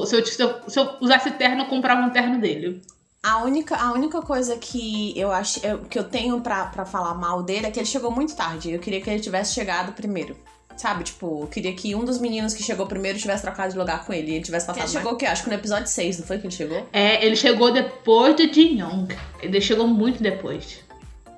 [0.07, 2.83] Se eu, se eu- se eu usasse terno, eu comprava um terno dele.
[3.23, 7.15] A única, a única coisa que eu acho eu- que eu tenho pra, pra falar
[7.15, 8.73] mal dele é que ele chegou muito tarde.
[8.73, 10.35] Eu queria que ele tivesse chegado primeiro.
[10.75, 14.07] Sabe, tipo, eu queria que um dos meninos que chegou primeiro tivesse trocado de lugar
[14.07, 14.85] com ele e ele tivesse passado.
[14.85, 15.27] Ele chegou o quê?
[15.27, 16.87] Acho que no episódio 6, não foi que ele chegou?
[16.95, 19.09] É, ele chegou depois do Jin Young.
[19.43, 20.79] Ele chegou muito depois.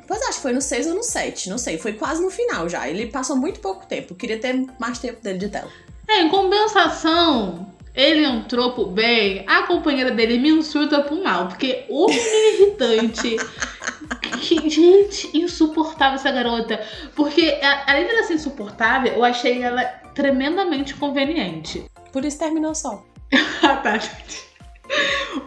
[0.07, 1.79] Pois acho que foi no 6 ou no 7, não sei.
[1.79, 2.89] Foi quase no final já.
[2.89, 4.13] Ele passou muito pouco tempo.
[4.13, 5.71] Eu queria ter mais tempo dele de tela.
[6.09, 11.85] É, em compensação, ele entrou pro bem, a companheira dele me insulta pro mal, porque
[11.89, 13.37] o irritante.
[14.41, 16.81] que, gente, insuportável essa garota.
[17.15, 21.85] Porque, além dela ser insuportável, eu achei ela tremendamente conveniente.
[22.13, 23.05] Por isso terminou só.
[23.63, 24.52] Ah, tá, gente.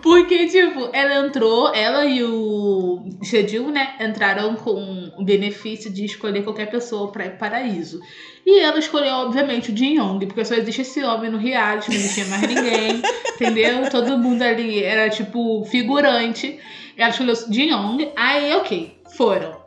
[0.01, 6.43] Porque, tipo, ela entrou, ela e o Shedil, né, entraram com o benefício de escolher
[6.43, 7.99] qualquer pessoa pra ir pro paraíso.
[8.45, 11.97] E ela escolheu, obviamente, o Jin Yong, porque só existe esse homem no reality, não
[11.97, 13.01] existia mais ninguém,
[13.33, 13.89] entendeu?
[13.89, 16.59] Todo mundo ali era, tipo, figurante.
[16.97, 19.57] Ela escolheu o Jin Yong, aí, ok, foram.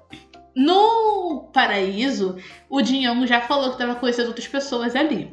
[0.54, 2.36] No paraíso,
[2.68, 5.30] o Jin Yong já falou que tava conhecendo outras pessoas ali.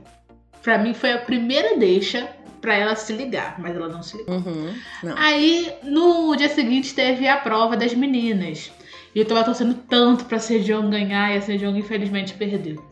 [0.62, 2.35] Pra mim foi a primeira deixa
[2.66, 4.38] pra ela se ligar, mas ela não se ligou.
[4.38, 4.74] Uhum.
[5.04, 5.16] Não.
[5.16, 8.72] Aí, no dia seguinte, teve a prova das meninas.
[9.14, 12.84] E eu tava torcendo tanto pra Sejong ganhar e a Sejong infelizmente perdeu.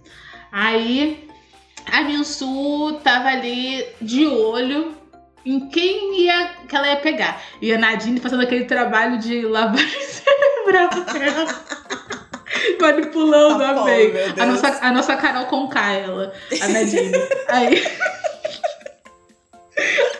[0.51, 1.27] Aí,
[1.91, 4.95] a Minsu tava ali de olho
[5.43, 7.41] em quem ia, que ela ia pegar.
[7.59, 11.63] E a Nadine fazendo aquele trabalho de lavagem cerebral dela.
[12.79, 13.71] Manipulando Ah,
[14.39, 16.31] a A nossa, a nossa Carol Conká, ela.
[16.61, 17.11] A Nadine.
[17.47, 17.83] Aí...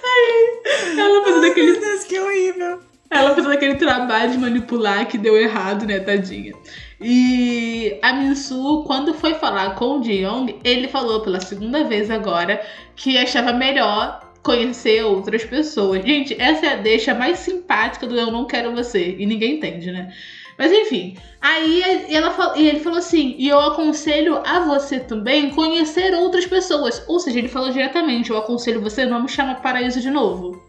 [0.03, 0.61] Aí,
[0.99, 2.79] ela fazendo aquele Deus, que horrível.
[3.09, 6.53] ela fazendo aquele trabalho de manipular que deu errado, né, tadinha.
[6.99, 12.61] E a Minsu, quando foi falar com o Jiyong, ele falou pela segunda vez agora
[12.95, 16.03] que achava melhor conhecer outras pessoas.
[16.03, 19.15] Gente, essa é a deixa mais simpática do Eu Não Quero Você.
[19.17, 20.13] E ninguém entende, né?
[20.57, 26.13] Mas enfim, aí ela e ele falou assim: e eu aconselho a você também conhecer
[26.13, 27.03] outras pessoas.
[27.07, 30.61] Ou seja, ele falou diretamente: eu aconselho você não me chama paraíso de novo.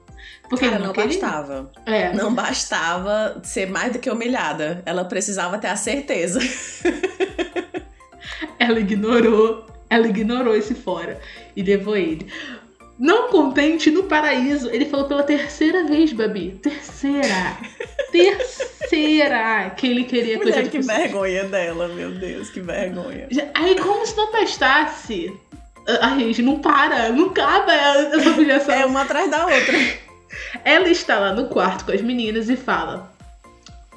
[0.49, 1.09] Porque Cara, não queria.
[1.09, 1.73] bastava.
[1.87, 2.13] É.
[2.13, 4.83] Não bastava ser mais do que humilhada.
[4.85, 6.39] Ela precisava ter a certeza.
[8.59, 11.21] Ela ignorou, ela ignorou esse fora
[11.55, 12.27] e levou ele.
[12.99, 16.59] Não contente no paraíso, ele falou pela terceira vez, Babi.
[16.63, 17.57] Terceira.
[18.13, 23.29] terceira que ele queria coisa Mulher, de que vergonha dela, meu Deus, que vergonha.
[23.55, 25.33] Aí, como se não bastasse.
[25.87, 28.75] A a gente não para, não acaba essa humilhação.
[28.75, 29.77] É uma atrás da outra.
[30.65, 33.14] Ela está lá no quarto com as meninas e fala: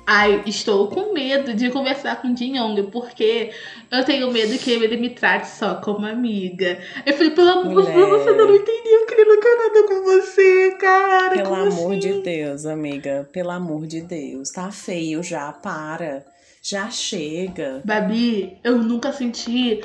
[0.10, 3.52] Ai, estou com medo de conversar com o Jin Yong, porque
[3.92, 6.80] eu tenho medo que ele me trate só como amiga.
[7.06, 10.04] Eu falei, pelo amor de Deus, você não entendeu que ele não quer nada com
[10.06, 11.36] você, cara.
[11.36, 12.00] Pelo como amor assim?
[12.00, 13.30] de Deus, amiga.
[13.34, 14.50] Pelo amor de Deus.
[14.50, 16.26] Tá feio já, para.
[16.62, 17.82] Já chega.
[17.84, 19.82] Babi, eu nunca senti.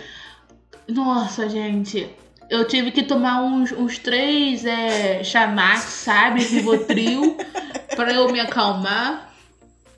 [0.87, 2.09] Nossa, gente.
[2.49, 6.45] Eu tive que tomar uns, uns três é, Xanax, sabe?
[6.45, 7.37] Rivotril,
[7.97, 9.32] pra eu me acalmar.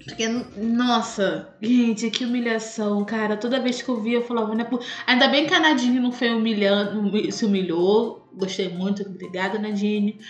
[0.04, 3.36] Porque, nossa, gente, que humilhação, cara.
[3.36, 4.68] Toda vez que eu via, eu falava, né?
[5.06, 8.28] Ainda bem que a Nadine não foi humilhando, se humilhou.
[8.34, 10.20] Gostei muito, obrigada, Nadine.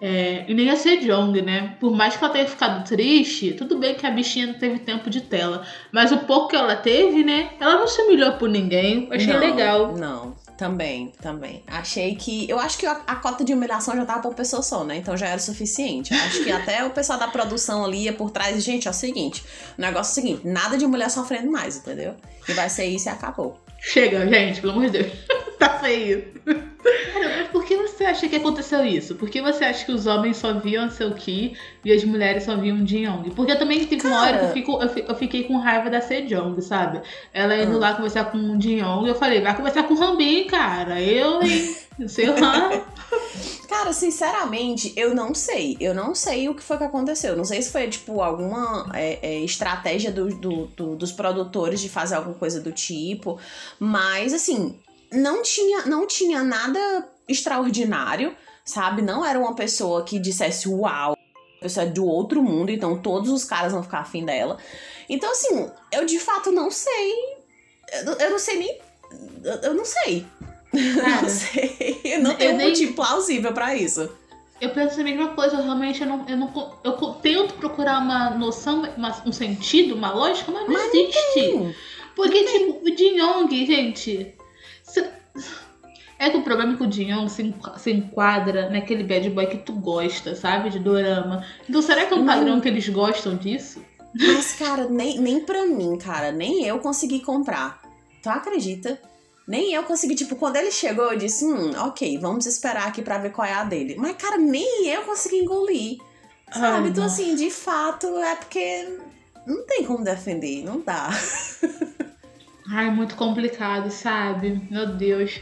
[0.00, 1.76] É, e nem a Sejong, né?
[1.80, 5.10] Por mais que ela tenha ficado triste, tudo bem que a bichinha não teve tempo
[5.10, 5.66] de tela.
[5.92, 7.50] Mas o pouco que ela teve, né?
[7.58, 9.06] Ela não se humilhou por ninguém.
[9.06, 9.96] Eu achei Não, legal.
[9.96, 11.62] Não, também, também.
[11.68, 12.50] Achei que.
[12.50, 14.96] Eu acho que a, a cota de humilhação já tava uma pessoa só, né?
[14.96, 16.12] Então já era suficiente.
[16.12, 18.62] Acho que até o pessoal da produção ali ia por trás.
[18.64, 19.44] Gente, é o seguinte:
[19.78, 22.16] o negócio é o seguinte, nada de mulher sofrendo mais, entendeu?
[22.48, 23.56] E vai ser isso e acabou.
[23.78, 25.12] Chega, gente, pelo amor de Deus.
[25.60, 26.34] tá feio.
[27.48, 29.14] Cara, por que você acha que aconteceu isso?
[29.14, 32.56] Por que você acha que os homens só viam a Seo-Ki e as mulheres só
[32.56, 33.30] viam Jin Young?
[33.34, 35.88] Porque eu também teve uma hora que eu, fico, eu, fi- eu fiquei com raiva
[35.90, 37.00] da Sejong, sabe?
[37.32, 37.80] Ela indo Ah.
[37.80, 41.00] lá conversar com o Jin Young, eu falei, vai conversar com o Rambin, cara.
[41.00, 41.76] Eu, hein?
[41.98, 42.70] Não sei Ram.
[43.68, 45.76] Cara, sinceramente, eu não sei.
[45.80, 47.36] Eu não sei o que foi que aconteceu.
[47.36, 51.88] Não sei se foi, tipo, alguma é, é, estratégia do- do- do- dos produtores de
[51.88, 53.38] fazer alguma coisa do tipo.
[53.78, 54.74] Mas, assim,
[55.12, 56.80] não tinha, não tinha nada
[57.28, 59.02] extraordinário, sabe?
[59.02, 63.30] Não era uma pessoa que dissesse, uau, a pessoa é do outro mundo, então todos
[63.30, 64.58] os caras vão ficar afim dela.
[65.08, 67.12] Então, assim, eu de fato não sei.
[67.92, 68.78] Eu, não- eu não sei nem.
[69.44, 70.26] Eu, eu não sei.
[71.00, 72.00] Cara, não sei.
[72.04, 74.08] Eu não eu tenho um nem- motivo plausível pra isso.
[74.60, 78.30] Eu penso a mesma coisa, eu realmente eu não, eu não eu tento procurar uma
[78.30, 81.18] noção, uma- um sentido, uma lógica, mas não Mas existe.
[81.32, 81.74] Sim.
[82.16, 84.34] Porque, tipo, o Jin Yong, gente.
[84.82, 85.08] se-
[86.18, 89.58] É que o problema é que o Yong se, se enquadra naquele bad boy que
[89.58, 90.68] tu gosta, sabe?
[90.70, 91.44] De dorama.
[91.68, 93.80] Então será que é um Mas- padrão que eles gostam disso?
[94.14, 97.80] Mas, cara, nem, nem pra mim, cara, nem eu consegui comprar.
[98.22, 99.00] Tu acredita?
[99.46, 103.18] Nem eu consegui, tipo, quando ele chegou, eu disse, hum, ok, vamos esperar aqui pra
[103.18, 103.94] ver qual é a dele.
[103.96, 105.98] Mas, cara, nem eu consegui engolir.
[106.52, 106.84] Sabe?
[106.84, 107.22] Ai, então, nossa.
[107.22, 108.88] assim, de fato, é porque
[109.46, 111.10] não tem como defender, não dá.
[112.70, 114.60] Ai, muito complicado, sabe?
[114.70, 115.40] Meu Deus.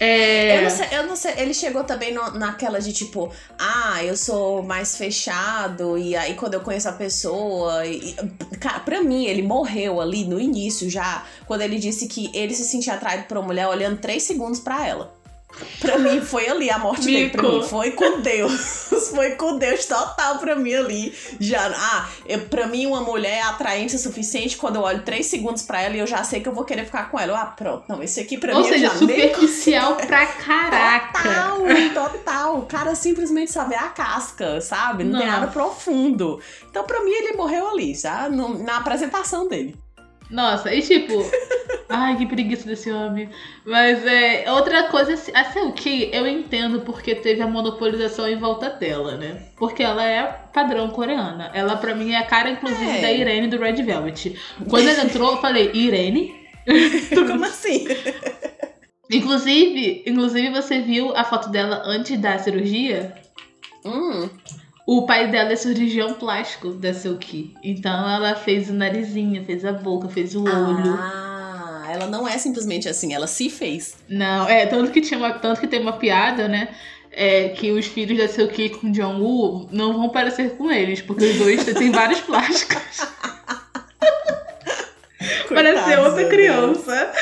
[0.00, 0.58] É.
[0.58, 1.34] Eu não sei, eu não sei.
[1.38, 6.54] Ele chegou também no- naquela de tipo, ah, eu sou mais fechado, e aí quando
[6.54, 7.86] eu conheço a pessoa.
[7.86, 8.14] E,
[8.60, 12.64] cara, pra mim, ele morreu ali no início já, quando ele disse que ele se
[12.64, 15.14] sentia atraído por uma mulher olhando três segundos pra ela.
[15.80, 17.30] Pra mim, foi ali a morte dele.
[17.30, 17.56] Pra Mico.
[17.56, 18.88] mim, foi com Deus.
[19.14, 21.14] Foi com Deus total pra mim ali.
[21.38, 25.26] Já, ah, eu, pra mim, uma mulher é atraente o suficiente quando eu olho três
[25.26, 27.32] segundos pra ela e eu já sei que eu vou querer ficar com ela.
[27.32, 27.84] Eu, ah, pronto.
[27.88, 28.98] Não, esse aqui pra Ou mim seja, já nem
[29.34, 31.22] superficial pra caraca.
[31.22, 32.58] Total, total.
[32.58, 35.04] O cara simplesmente só vê a casca, sabe?
[35.04, 35.34] Não, tem Não.
[35.40, 36.40] nada profundo.
[36.68, 39.76] Então, pra mim, ele morreu ali, já no- na apresentação dele.
[40.30, 41.12] Nossa, e tipo.
[41.88, 43.28] ai, que preguiça desse homem.
[43.64, 44.50] Mas é.
[44.50, 49.48] Outra coisa, assim, o que eu entendo porque teve a monopolização em volta dela, né?
[49.56, 50.22] Porque ela é
[50.52, 51.50] padrão coreana.
[51.54, 53.00] Ela, pra mim, é a cara, inclusive, É.
[53.00, 54.38] da Irene do Red Velvet.
[54.68, 56.34] Quando ela entrou, eu falei, Irene?
[57.14, 57.86] Como assim?
[59.10, 63.14] Inclusive, inclusive, você viu a foto dela antes da cirurgia?
[63.84, 64.30] Hum,
[64.86, 67.54] O pai dela é cirurgião plástico da Silky.
[67.62, 70.94] Então ela fez o narizinho, fez a boca, fez o olho.
[70.98, 73.96] Ah, ela não é simplesmente assim, ela se fez.
[74.08, 76.68] Não, é, tanto que, tinha uma, tanto que tem uma piada, né?
[77.10, 81.38] É, que os filhos da Silky com Jong-woo não vão parecer com eles, porque os
[81.38, 82.76] dois têm vários plásticos.
[85.48, 87.12] Parecer outra meu criança.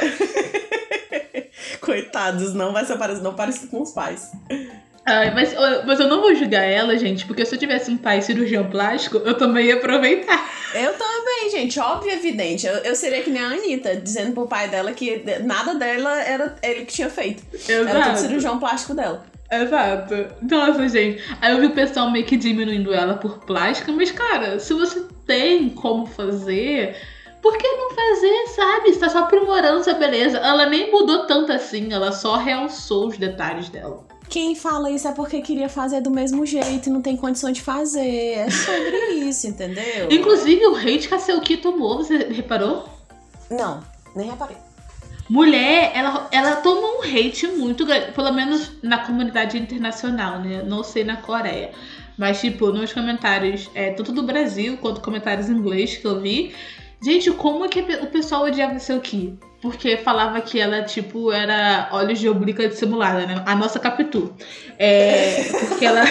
[1.81, 4.33] Coitados, não vai ser parecido, não parecido com os pais.
[5.05, 8.23] Ai, mas, mas eu não vou julgar ela, gente, porque se eu tivesse um pai
[8.23, 10.49] cirurgião plástico, eu também ia aproveitar.
[10.75, 12.67] Eu também, gente, óbvio e evidente.
[12.67, 16.57] Eu, eu seria que nem a Anitta, dizendo pro pai dela que nada dela era
[16.63, 17.43] ele que tinha feito.
[17.69, 18.19] Era tudo Exato.
[18.21, 19.27] cirurgião plástico dela.
[19.51, 20.15] Exato.
[20.41, 21.23] Nossa, gente.
[21.41, 25.05] Aí eu vi o pessoal meio que diminuindo ela por plástica, mas, cara, se você
[25.27, 26.97] tem como fazer,
[27.43, 28.93] por que não fazer, sabe?
[28.93, 30.39] Você tá só aprimorando essa beleza.
[30.39, 34.07] Ela nem mudou tanto assim, ela só realçou os detalhes dela.
[34.29, 37.61] Quem fala isso é porque queria fazer do mesmo jeito e não tem condição de
[37.61, 38.39] fazer.
[38.39, 40.11] É sobre isso, entendeu?
[40.11, 42.89] Inclusive, o hate que a Selkie tomou, você reparou?
[43.51, 43.83] Não,
[44.17, 44.57] nem reparei.
[45.29, 50.63] Mulher, ela, ela toma um hate muito grande, pelo menos na comunidade internacional, né?
[50.63, 51.73] Não sei na Coreia.
[52.19, 56.55] Mas, tipo, nos comentários, é, tanto do Brasil quanto comentários em inglês que eu vi.
[57.03, 59.39] Gente, como é que o pessoal odiava Selkie?
[59.63, 63.45] Porque falava que ela, tipo, era olhos de oblíqua dissimulada, né?
[63.47, 64.35] A nossa Capitu.
[64.77, 66.03] É, porque ela.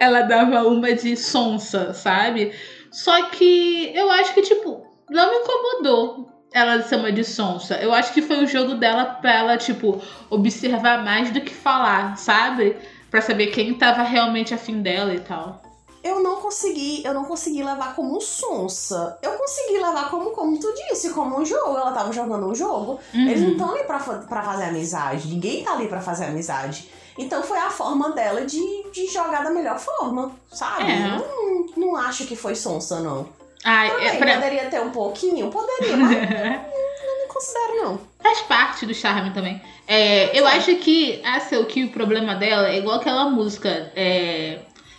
[0.00, 2.52] ela dava uma de sonsa, sabe?
[2.90, 7.76] Só que eu acho que, tipo, não me incomodou ela ser uma de sonsa.
[7.76, 12.16] Eu acho que foi o jogo dela pra ela, tipo, observar mais do que falar,
[12.16, 12.76] sabe?
[13.10, 15.63] Pra saber quem tava realmente afim dela e tal.
[16.04, 19.18] Eu não consegui, eu não consegui levar como sonsa.
[19.22, 21.78] Eu consegui levar como, como tu disse, como um jogo.
[21.78, 23.00] Ela tava jogando um jogo.
[23.14, 23.26] Uhum.
[23.26, 25.28] Eles não estão ali pra, pra fazer amizade.
[25.28, 26.90] Ninguém tá ali pra fazer amizade.
[27.16, 28.60] Então foi a forma dela de,
[28.92, 30.92] de jogar da melhor forma, sabe?
[30.92, 31.06] É.
[31.06, 33.26] Eu não, não acho que foi sonsa, não.
[33.64, 34.34] Ai, Também, é pra...
[34.34, 35.50] poderia ter um pouquinho?
[35.50, 38.00] Poderia, mas não considero, não.
[38.22, 39.62] Faz parte do charme também.
[39.86, 43.90] É, eu acho que a Selkie, o problema dela é igual aquela música.
[43.96, 44.58] É,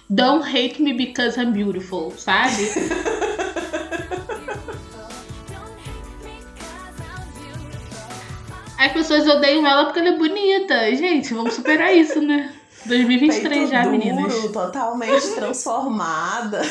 [0.10, 2.70] Don't hate me because I'm beautiful, sabe?
[8.78, 10.96] As pessoas odeiam ela porque ela é bonita.
[10.96, 12.54] Gente, vamos superar isso, né?
[12.86, 14.52] 2023 Peito já, duro, meninas.
[14.52, 16.62] totalmente transformada.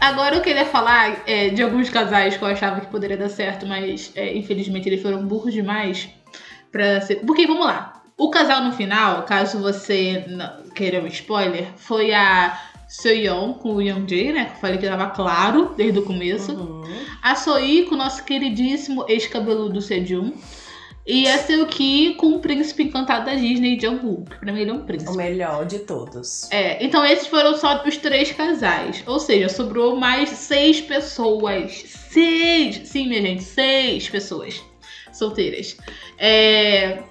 [0.00, 3.66] Agora eu queria falar é, de alguns casais que eu achava que poderia dar certo,
[3.66, 6.08] mas é, infelizmente eles foram burros demais
[6.72, 7.16] pra ser.
[7.16, 8.02] Porque vamos lá.
[8.16, 12.58] O casal no final, caso você não queira um spoiler, foi a
[12.90, 14.46] Seoyeon com o Young-jae, né?
[14.46, 16.52] Que eu falei que tava claro desde o começo.
[16.52, 16.82] Uhum.
[17.22, 20.32] A Soi com o nosso queridíssimo ex-cabeludo Sejun.
[21.10, 24.38] E a Seoki com o príncipe encantado da Disney, Jungkook.
[24.38, 25.12] Pra mim ele é um príncipe.
[25.12, 26.50] O melhor de todos.
[26.50, 29.02] É, então esses foram só os três casais.
[29.06, 31.84] Ou seja, sobrou mais seis pessoas.
[32.10, 32.88] Seis!
[32.88, 34.62] Sim, minha gente, seis pessoas
[35.12, 35.76] solteiras.
[36.18, 37.02] É.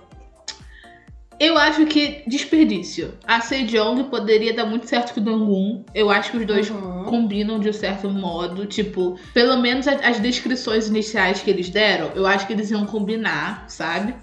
[1.39, 3.13] Eu acho que desperdício.
[3.25, 5.85] A Sejong poderia dar muito certo com o Dangun.
[5.95, 7.05] Eu acho que os dois Uhum.
[7.05, 8.65] combinam de um certo modo.
[8.65, 12.85] Tipo, pelo menos a- as descrições iniciais que eles deram, eu acho que eles iam
[12.85, 14.13] combinar, sabe?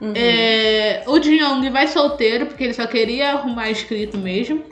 [0.00, 0.12] Uhum.
[0.14, 4.62] É, o Jin vai solteiro porque ele só queria arrumar escrito mesmo.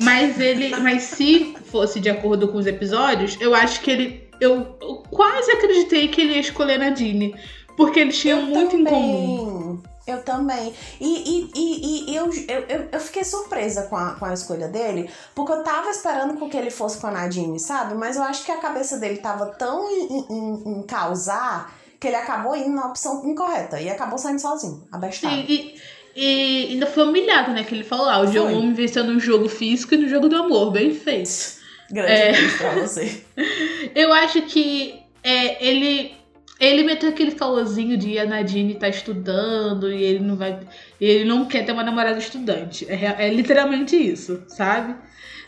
[0.00, 4.76] Mas ele, mas se fosse de acordo com os episódios, eu acho que ele, eu,
[4.80, 7.34] eu quase acreditei que ele ia escolher Nadine,
[7.78, 8.92] porque eles tinham Eu muito em também.
[8.92, 9.65] comum.
[10.06, 10.72] Eu também.
[11.00, 15.10] E, e, e, e eu, eu, eu, fiquei surpresa com a, com a escolha dele,
[15.34, 17.94] porque eu tava esperando com que ele fosse com a Nadine, sabe?
[17.94, 22.16] Mas eu acho que a cabeça dele tava tão em, em, em causar que ele
[22.16, 25.34] acabou indo na opção incorreta e acabou saindo sozinho, abestado.
[25.34, 25.80] Sim, e,
[26.14, 27.64] e ainda foi humilhado, né?
[27.64, 28.26] Que ele falou: ah, o.
[28.26, 31.56] John me venceu no jogo físico e no jogo do amor, bem feito.
[31.90, 32.32] Grande É.
[32.58, 33.24] pra você.
[33.94, 36.15] Eu acho que é, ele
[36.58, 40.58] ele meteu aquele caôzinho de a Nadine tá estudando e ele não vai.
[41.00, 42.86] Ele não quer ter uma namorada estudante.
[42.88, 44.94] É, é literalmente isso, sabe?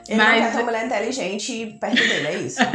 [0.06, 2.58] Ele não Mas- quer ter uma mulher inteligente perto dele, é isso.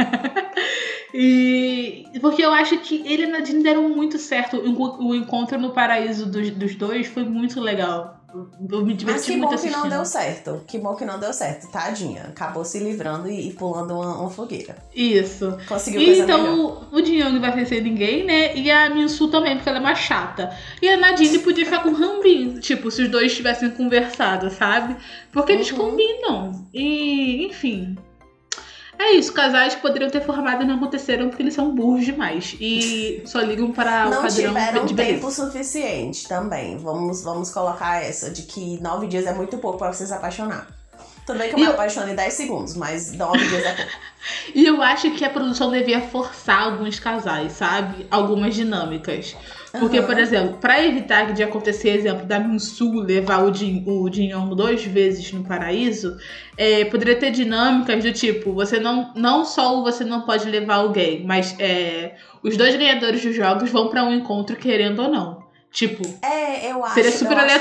[1.16, 2.06] E.
[2.20, 4.56] Porque eu acho que ele e a Nadine deram muito certo.
[4.56, 8.23] O encontro no paraíso dos, dos dois foi muito legal.
[8.70, 9.80] Eu me Mas diverti que muito bom que assistindo.
[9.82, 10.64] não deu certo.
[10.66, 12.22] Que bom que não deu certo, tadinha.
[12.24, 14.76] Acabou se livrando e, e pulando uma, uma fogueira.
[14.94, 15.56] Isso.
[15.68, 16.40] Conseguiu E coisa melhor.
[16.40, 18.56] então o Jin vai vencer ninguém, né?
[18.56, 20.50] E a Minsu também, porque ela é mais chata.
[20.82, 24.96] E a Nadine podia ficar com o Rambin, tipo, se os dois tivessem conversado, sabe?
[25.30, 25.78] Porque eles Uhum.
[25.78, 26.66] combinam.
[26.74, 27.96] E, enfim.
[28.98, 32.56] É isso, casais que poderiam ter formado e não aconteceram porque eles são burros demais.
[32.60, 35.30] E só ligam para o não padrão tiveram de tempo beleza.
[35.30, 36.76] suficiente também.
[36.78, 40.66] Vamos, vamos colocar essa de que nove dias é muito pouco pra você se apaixonar.
[41.26, 43.90] Tudo bem que eu me apaixono em 10 segundos, mas 9 dias é pouco.
[44.54, 48.06] E eu acho que a produção devia forçar alguns casais, sabe?
[48.10, 49.36] Algumas dinâmicas.
[49.78, 54.30] Porque, por exemplo, pra evitar de acontecer, exemplo, da Minsu levar o Jin, o Jin
[54.30, 56.16] Yong duas vezes no paraíso,
[56.56, 61.24] é, poderia ter dinâmicas do tipo, você não, não só você não pode levar alguém,
[61.24, 65.44] mas é, os dois ganhadores dos jogos vão pra um encontro querendo ou não.
[65.72, 66.94] Tipo, É, eu acho.
[66.94, 67.58] seria super eu acho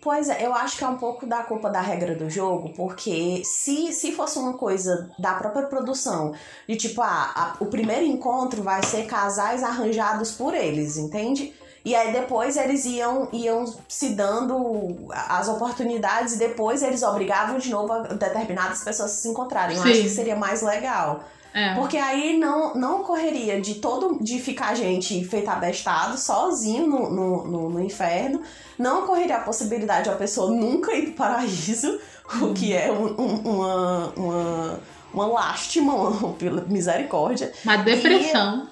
[0.00, 3.42] Pois é, eu acho que é um pouco da culpa da regra do jogo, porque
[3.44, 6.32] se, se fosse uma coisa da própria produção,
[6.68, 11.52] de tipo, ah, a- o primeiro encontro vai ser casais arranjados por eles, entende?
[11.84, 17.70] E aí depois eles iam, iam se dando as oportunidades e depois eles obrigavam de
[17.70, 19.76] novo a determinadas pessoas a se encontrarem.
[19.76, 20.02] Eu acho Sim.
[20.02, 21.20] que seria mais legal.
[21.58, 21.74] É.
[21.74, 27.46] Porque aí não, não ocorreria de todo de ficar gente feita abestado, sozinho no, no,
[27.46, 28.42] no, no inferno.
[28.78, 31.98] Não ocorreria a possibilidade de a pessoa nunca ir pro paraíso,
[32.42, 34.80] o que é um- um- uma, uma,
[35.14, 36.34] uma lástima, uma
[36.68, 37.50] misericórdia.
[37.64, 38.68] Uma depressão.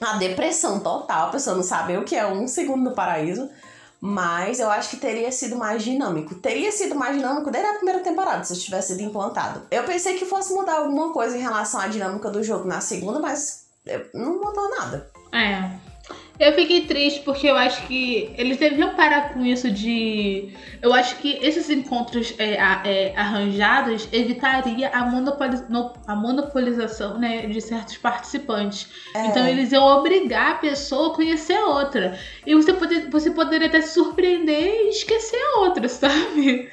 [0.00, 3.48] A depressão total, a pessoa não saber o que é um segundo no paraíso.
[4.00, 6.34] Mas eu acho que teria sido mais dinâmico.
[6.36, 9.62] Teria sido mais dinâmico desde a primeira temporada, se tivesse sido implantado.
[9.70, 13.18] Eu pensei que fosse mudar alguma coisa em relação à dinâmica do jogo na segunda,
[13.18, 13.66] mas
[14.14, 15.10] não mudou nada.
[15.32, 15.87] É.
[16.38, 20.54] Eu fiquei triste porque eu acho que eles deviam parar com isso de.
[20.80, 27.46] Eu acho que esses encontros é, é, arranjados evitaria a, monopoli- no- a monopolização né,
[27.48, 28.88] de certos participantes.
[29.16, 29.26] É.
[29.26, 32.16] Então eles iam obrigar a pessoa a conhecer a outra.
[32.46, 36.70] E você, poder, você poderia até se surpreender e esquecer a outra, sabe?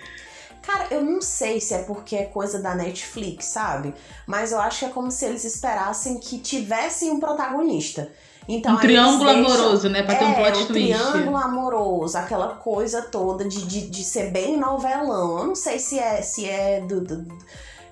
[0.61, 3.93] Cara, eu não sei se é porque é coisa da Netflix, sabe?
[4.27, 8.11] Mas eu acho que é como se eles esperassem que tivessem um protagonista.
[8.48, 10.04] Então, um triângulo amoroso, né?
[10.04, 10.72] Pra ter um é, plot o twist.
[10.72, 15.39] triângulo amoroso, aquela coisa toda de, de, de ser bem novelão.
[15.39, 17.02] Eu não sei se é, se é do.
[17.02, 17.26] do-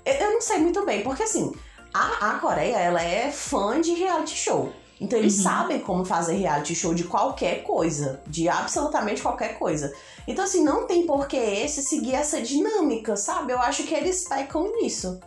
[0.06, 1.52] eu não sei muito bem, porque assim,
[1.94, 4.72] a, a Coreia, ela é fã de reality show.
[5.02, 5.44] Então eles Uhum.
[5.44, 9.92] sabem como fazer reality show de qualquer coisa, de absolutamente qualquer coisa.
[10.28, 13.52] Então assim, não tem por que esse seguir essa dinâmica, sabe?
[13.54, 15.20] Eu acho que eles pecam nisso.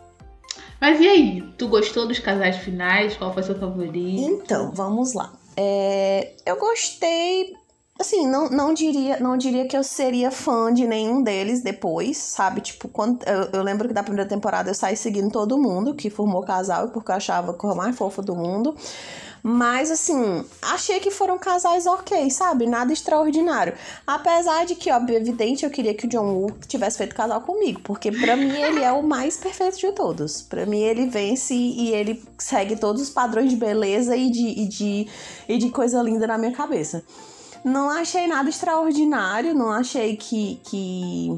[0.79, 1.43] Mas e aí?
[1.57, 3.15] Tu gostou dos casais finais?
[3.17, 4.21] Qual foi seu favorito?
[4.21, 5.33] Então, vamos lá.
[5.55, 7.55] É, eu gostei.
[7.99, 12.61] Assim, não, não, diria, não diria que eu seria fã de nenhum deles depois, sabe?
[12.61, 16.11] Tipo, quando, eu, eu lembro que da primeira temporada eu saí seguindo todo mundo que
[16.11, 18.75] formou casal, porque eu achava a cor mais fofa do mundo.
[19.49, 22.67] Mas, assim, achei que foram casais ok, sabe?
[22.67, 23.73] Nada extraordinário.
[24.05, 27.79] Apesar de que, óbvio, evidente, eu queria que o John Woo tivesse feito casal comigo.
[27.81, 30.41] Porque pra mim ele é o mais perfeito de todos.
[30.41, 34.67] Pra mim ele vence e ele segue todos os padrões de beleza e de, e
[34.67, 35.07] de,
[35.47, 37.01] e de coisa linda na minha cabeça.
[37.63, 40.59] Não achei nada extraordinário, não achei que.
[40.65, 41.37] que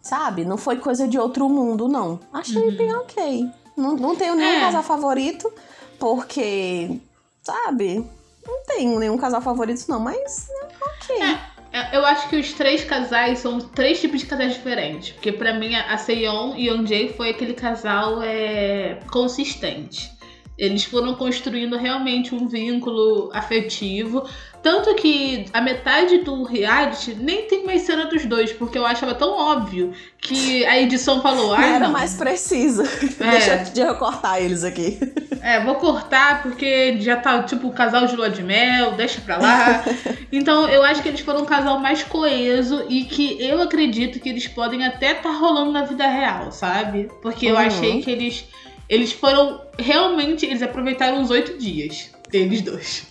[0.00, 0.44] sabe?
[0.44, 2.20] Não foi coisa de outro mundo, não.
[2.32, 3.44] Achei bem ok.
[3.76, 4.60] Não, não tenho nenhum É.
[4.60, 5.52] casal favorito,
[5.98, 7.00] porque.
[7.48, 8.04] Sabe?
[8.46, 10.48] Não tenho nenhum casal favorito, não, mas.
[10.48, 11.22] né, Ok.
[11.70, 15.12] É, Eu acho que os três casais são três tipos de casais diferentes.
[15.12, 20.10] Porque pra mim, a Seon e Young Jae foi aquele casal é, consistente.
[20.56, 24.28] Eles foram construindo realmente um vínculo afetivo.
[24.62, 29.14] Tanto que a metade do reality nem tem mais cena dos dois, porque eu achava
[29.14, 32.82] tão óbvio que a edição falou: Não ah, era não, mais precisa.
[33.18, 34.98] Deixa eu cortar eles aqui.
[35.40, 39.38] é, vou cortar porque já tá tipo o casal de lua de mel, deixa pra
[39.38, 39.84] lá.
[40.32, 44.28] então eu acho que eles foram um casal mais coeso e que eu acredito que
[44.28, 47.08] eles podem até estar rolando na vida real, sabe?
[47.22, 47.60] Porque eu Uhum.
[47.60, 48.44] achei que eles
[48.88, 53.06] eles foram realmente eles aproveitaram os oito dias eles dois.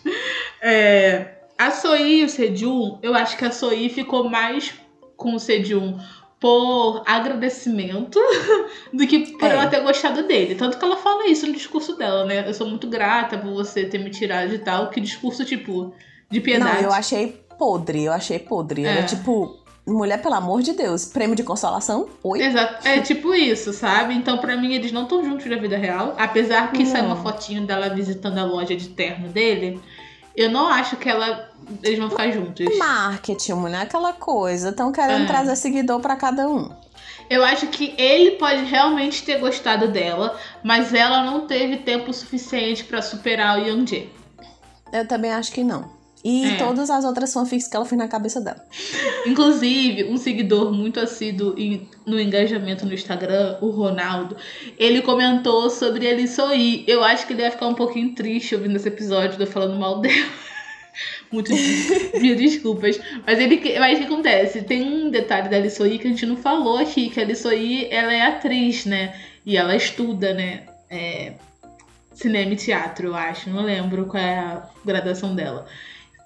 [0.62, 4.74] É, a Soi e o Sejun, eu acho que a Soi ficou mais
[5.16, 5.97] com o Sejun
[6.39, 8.20] por agradecimento
[8.93, 9.53] do que por É.
[9.53, 10.55] ela ter gostado dele.
[10.55, 12.47] Tanto que ela fala isso no discurso dela, né?
[12.47, 14.89] Eu sou muito grata por você ter me tirado e tal.
[14.89, 15.93] Que discurso, tipo,
[16.30, 16.84] de Não, piedade.
[16.84, 18.86] eu achei podre, eu achei podre.
[18.86, 18.89] É.
[18.89, 22.08] Era tipo, mulher, pelo amor de Deus, prêmio de consolação?
[22.24, 22.39] Oi?
[22.43, 22.88] Exato.
[22.88, 24.14] É tipo isso, sabe?
[24.14, 26.14] Então, pra mim, eles não estão juntos na vida real.
[26.20, 26.91] Apesar que Não.
[26.91, 29.80] saiu uma fotinho dela visitando a loja de terno dele.
[30.38, 31.50] Eu não acho que ela.
[31.84, 32.78] Eles vão ficar juntos.
[32.78, 34.70] Marketing, mulher, aquela coisa.
[34.70, 35.28] Estão querendo É.
[35.28, 36.70] trazer seguidor pra cada um.
[37.30, 42.86] Eu acho que ele pode realmente ter gostado dela, mas ela não teve tempo suficiente
[42.86, 44.10] pra superar o Young Jae.
[44.94, 45.97] Eu também acho que não.
[46.24, 46.57] E É.
[46.57, 48.63] todas as outras fanfics que ela fez na cabeça dela.
[49.26, 51.55] Inclusive, um seguidor muito assíduo
[52.05, 54.36] no engajamento no Instagram, o Ronaldo,
[54.78, 56.84] ele comentou sobre ele sorrir.
[56.88, 60.01] Eu acho que ele vai ficar um pouquinho triste ouvindo esse episódio, eu falando mal
[60.01, 60.15] dela.
[61.32, 61.51] muito
[62.20, 62.99] mil desculpas.
[63.26, 64.61] Mas ele mas o que acontece?
[64.63, 68.13] Tem um detalhe da Lissoi que a gente não falou aqui, que a Lissoi, ela
[68.13, 69.13] é atriz, né?
[69.45, 70.63] E ela estuda, né?
[70.89, 71.34] É,
[72.13, 73.49] cinema e teatro, eu acho.
[73.49, 75.68] Não lembro qual é a graduação dela.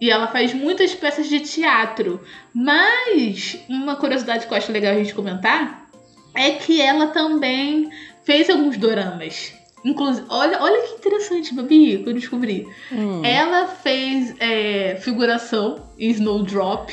[0.01, 2.19] E ela faz muitas peças de teatro.
[2.53, 5.87] Mas uma curiosidade que eu acho legal a gente comentar
[6.33, 7.91] é que ela também
[8.23, 9.53] fez alguns doramas.
[9.85, 12.67] Inclusive, olha, olha que interessante, Babi, que eu descobri.
[12.91, 13.23] Hum.
[13.23, 16.91] Ela fez é, figuração em Snowdrop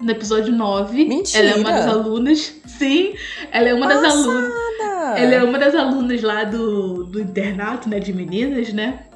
[0.00, 1.04] no episódio 9.
[1.04, 1.44] Mentira.
[1.44, 2.54] Ela é uma das alunas.
[2.66, 3.14] Sim,
[3.50, 4.52] ela é uma das alunas.
[4.52, 5.18] Passada.
[5.18, 7.98] Ela é uma das alunas lá do, do internato, né?
[7.98, 9.06] De meninas, né?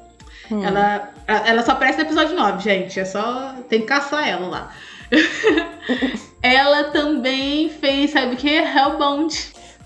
[0.50, 0.64] Hum.
[0.64, 2.98] Ela, ela só aparece no episódio 9, gente.
[2.98, 3.54] É só.
[3.68, 4.74] Tem que caçar ela lá.
[6.42, 8.48] ela também fez, sabe o que?
[8.48, 9.34] Hellbound.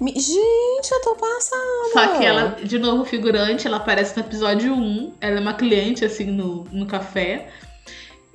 [0.01, 1.93] Gente, eu tô passada.
[1.93, 5.15] Só que ela, de novo, figurante, ela aparece no episódio 1.
[5.21, 7.49] Ela é uma cliente, assim, no, no café.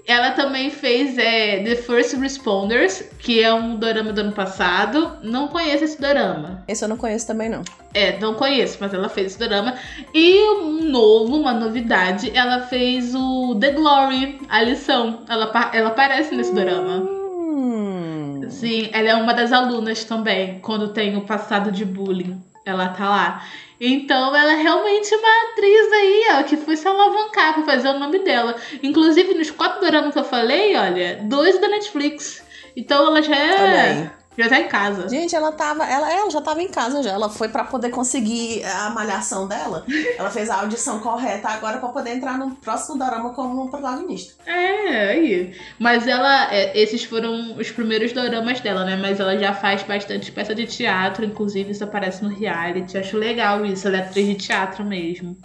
[0.10, 5.20] Ela também fez é, The First Responders, que é um dorama do ano passado.
[5.22, 6.64] Não conheço esse dorama.
[6.68, 7.62] Esse eu não conheço também, não.
[7.94, 9.76] É, não conheço, mas ela fez esse drama.
[10.12, 15.26] E um novo, uma novidade, ela fez o The Glory, a lição.
[15.30, 17.08] Ela, ela aparece nesse drama.
[17.08, 18.48] Hum.
[18.50, 22.42] Sim, ela é uma das alunas também, quando tem o passado de bullying.
[22.70, 23.44] Ela tá lá.
[23.82, 28.00] Então ela é realmente uma atriz aí, ó, que foi se alavancar pra fazer o
[28.00, 28.56] nome dela.
[28.84, 32.44] Inclusive, nos quatro dramas que eu falei, olha, dois da Netflix.
[32.76, 34.12] Então ela já é.
[34.38, 35.10] Já tá em casa.
[35.10, 35.84] Gente, ela tava.
[35.86, 37.12] Ela, ela já tava em casa já.
[37.12, 39.86] Ela foi pra poder conseguir a malhação dela.
[40.18, 44.36] Ela fez a audição correta agora pra poder entrar no próximo dorama como protagonista.
[44.46, 45.56] É, aí.
[45.78, 46.54] Mas ela.
[46.54, 48.96] é, esses foram os primeiros doramas dela, né?
[48.96, 52.98] Mas ela já faz bastante peça de teatro, inclusive isso aparece no reality.
[52.98, 53.88] Acho legal isso.
[53.88, 55.38] Ela é atriz de teatro mesmo.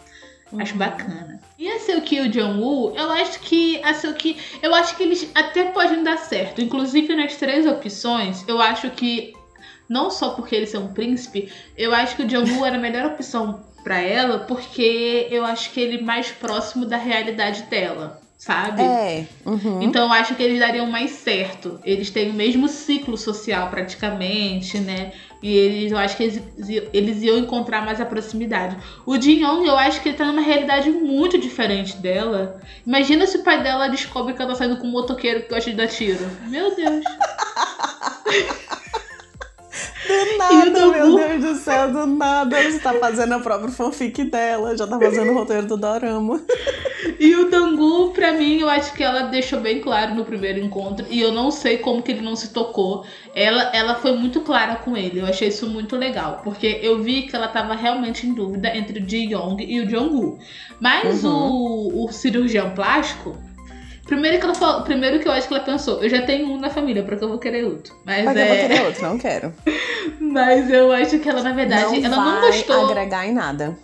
[0.58, 1.40] Acho bacana.
[1.58, 5.30] E a Seoki e o Jong-woo, eu acho que a Seoki, eu acho que eles
[5.34, 6.60] até podem dar certo.
[6.60, 9.34] Inclusive nas três opções, eu acho que
[9.88, 13.06] não só porque eles são um príncipe, eu acho que o Jong-woo era a melhor
[13.06, 18.82] opção pra ela, porque eu acho que ele é mais próximo da realidade dela, sabe?
[18.82, 19.26] É.
[19.46, 19.80] Uhum.
[19.80, 21.80] Então eu acho que eles dariam mais certo.
[21.82, 25.12] Eles têm o mesmo ciclo social praticamente, né?
[25.42, 26.42] E eles, eu acho que eles,
[26.92, 28.76] eles iam encontrar mais a proximidade.
[29.06, 32.60] O Jin Yong, eu acho que ele tá numa realidade muito diferente dela.
[32.86, 35.70] Imagina se o pai dela descobre que ela tá saindo com um motoqueiro que gosta
[35.70, 36.30] de dar tiro.
[36.46, 37.02] Meu Deus.
[40.06, 40.92] Do nada, Dubu?
[40.92, 42.62] meu Deus do céu, do nada.
[42.62, 44.76] Você tá fazendo a própria fanfic dela.
[44.76, 46.40] Já tá fazendo o roteiro do dorama.
[47.18, 51.06] E o Dangu, pra mim, eu acho que ela deixou bem claro no primeiro encontro.
[51.08, 53.04] E eu não sei como que ele não se tocou.
[53.34, 55.20] Ela, ela foi muito clara com ele.
[55.20, 56.40] Eu achei isso muito legal.
[56.42, 59.86] Porque eu vi que ela tava realmente em dúvida entre o Ji Young e o
[59.86, 60.38] Jong-woo.
[60.80, 63.36] Mas o, o cirurgião plástico.
[64.06, 66.58] Primeiro que, ela falou, primeiro que eu acho que ela pensou, eu já tenho um
[66.58, 67.94] na família, pra que eu vou querer outro?
[68.04, 69.52] Mas, Mas eu é, vou querer outro, não quero.
[70.20, 72.84] mas eu acho que ela, na verdade, não ela não gostou.
[72.90, 73.76] agregar em nada.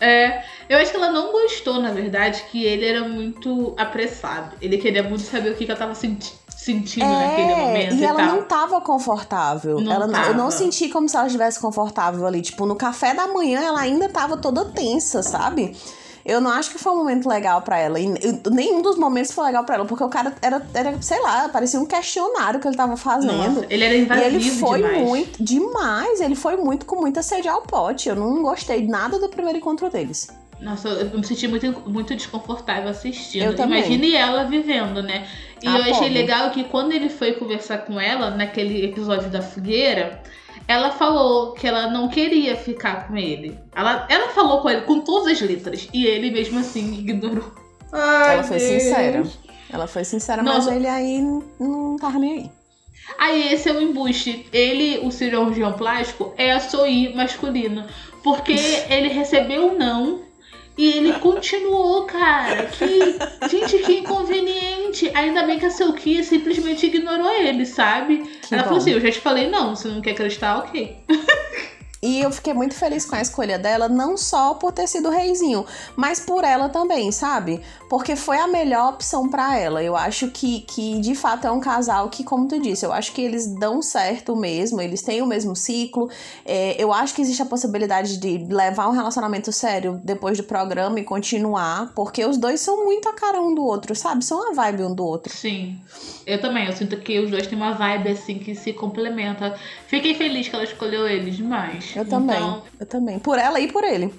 [0.00, 4.56] É, eu acho que ela não gostou, na verdade, que ele era muito apressado.
[4.60, 8.00] Ele queria muito saber o que, que ela tava senti- sentindo naquele momento É, e
[8.00, 8.26] e, ela tal.
[8.36, 9.80] não tava confortável.
[9.80, 10.50] Não ela, Eu não tava.
[10.50, 12.42] senti como se ela estivesse confortável ali.
[12.42, 15.76] Tipo, no café da manhã ela ainda tava toda tensa, sabe?
[16.24, 17.98] Eu não acho que foi um momento legal pra ela.
[17.98, 18.06] E
[18.50, 21.80] nenhum dos momentos foi legal pra ela, porque o cara era, era sei lá, parecia
[21.80, 23.32] um questionário que ele tava fazendo.
[23.32, 25.02] Nossa, ele era E invasivo ele foi demais.
[25.02, 28.08] muito, demais, ele foi muito com muita sede ao pote.
[28.08, 30.28] Eu não gostei nada do primeiro encontro deles.
[30.60, 33.42] Nossa, eu me senti muito, muito desconfortável assistindo.
[33.42, 33.78] Eu também.
[33.80, 35.26] Imagine ela vivendo, né?
[35.60, 36.08] E Ah, eu achei pobre.
[36.10, 40.22] legal que quando ele foi conversar com ela, naquele episódio da fogueira,
[40.66, 43.58] ela falou que ela não queria ficar com ele.
[43.74, 45.88] Ela, ela falou com ele com todas as letras.
[45.92, 47.52] E ele mesmo assim ignorou.
[47.92, 48.82] Ai, ela foi Deus.
[48.82, 49.22] sincera.
[49.70, 51.20] Ela foi sincera, mas ele aí
[51.58, 52.50] não tava nem aí.
[53.18, 54.46] Aí esse é o embuste.
[54.52, 57.86] Ele, o cirurgião plástico, é a Soi masculina.
[58.22, 58.54] Porque
[58.88, 60.20] ele recebeu um não
[60.76, 62.66] e ele continuou, cara.
[62.66, 63.48] Que.
[63.48, 65.10] Gente, que inconveniente.
[65.14, 68.18] Ainda bem que a Seuki simplesmente ignorou ele, sabe?
[68.42, 68.68] Que Ela bom.
[68.68, 70.96] falou assim: eu já te falei não, se não quer acreditar, ok.
[72.04, 75.64] E eu fiquei muito feliz com a escolha dela, não só por ter sido reizinho,
[75.94, 77.60] mas por ela também, sabe?
[77.88, 79.80] Porque foi a melhor opção pra ela.
[79.84, 83.12] Eu acho que, que de fato é um casal que, como tu disse, eu acho
[83.12, 86.10] que eles dão certo mesmo, eles têm o mesmo ciclo.
[86.44, 90.98] É, eu acho que existe a possibilidade de levar um relacionamento sério depois do programa
[90.98, 94.24] e continuar, porque os dois são muito a cara um do outro, sabe?
[94.24, 95.32] São a vibe um do outro.
[95.32, 95.78] Sim.
[96.26, 96.66] Eu também.
[96.66, 99.56] Eu sinto que os dois têm uma vibe assim que se complementa.
[99.86, 101.91] Fiquei feliz que ela escolheu ele demais.
[101.94, 103.18] Eu também, Então, eu também.
[103.18, 104.12] Por ela e por ele.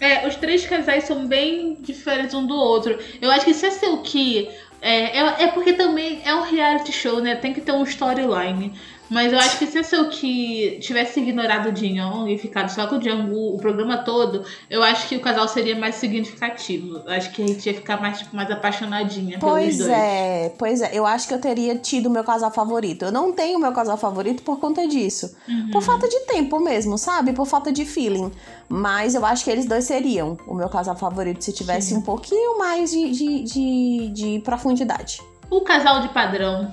[0.00, 2.98] É, os três casais são bem diferentes um do outro.
[3.20, 4.48] Eu acho que se a Seuki
[4.82, 7.34] É, é, é porque também é um reality show, né?
[7.34, 8.72] Tem que ter um storyline.
[9.08, 11.96] Mas eu acho que se a Seuki tivesse ignorado o Jin
[12.28, 15.76] e ficado só com o Jungwoo o programa todo, eu acho que o casal seria
[15.76, 17.00] mais significativo.
[17.06, 19.90] Eu acho que a gente ia ficar mais, tipo, mais apaixonadinha pelos Pois dois.
[19.90, 20.90] é, pois é.
[20.92, 23.04] Eu acho que eu teria tido o meu casal favorito.
[23.04, 25.36] Eu não tenho o meu casal favorito por conta disso.
[25.48, 25.70] Uhum.
[25.70, 27.32] Por falta de tempo mesmo, sabe?
[27.32, 28.32] Por falta de feeling.
[28.68, 31.98] Mas eu acho que eles dois seriam o meu casal favorito se tivesse Sim.
[31.98, 35.20] um pouquinho mais de, de, de, de profundidade.
[35.48, 36.72] O casal de padrão.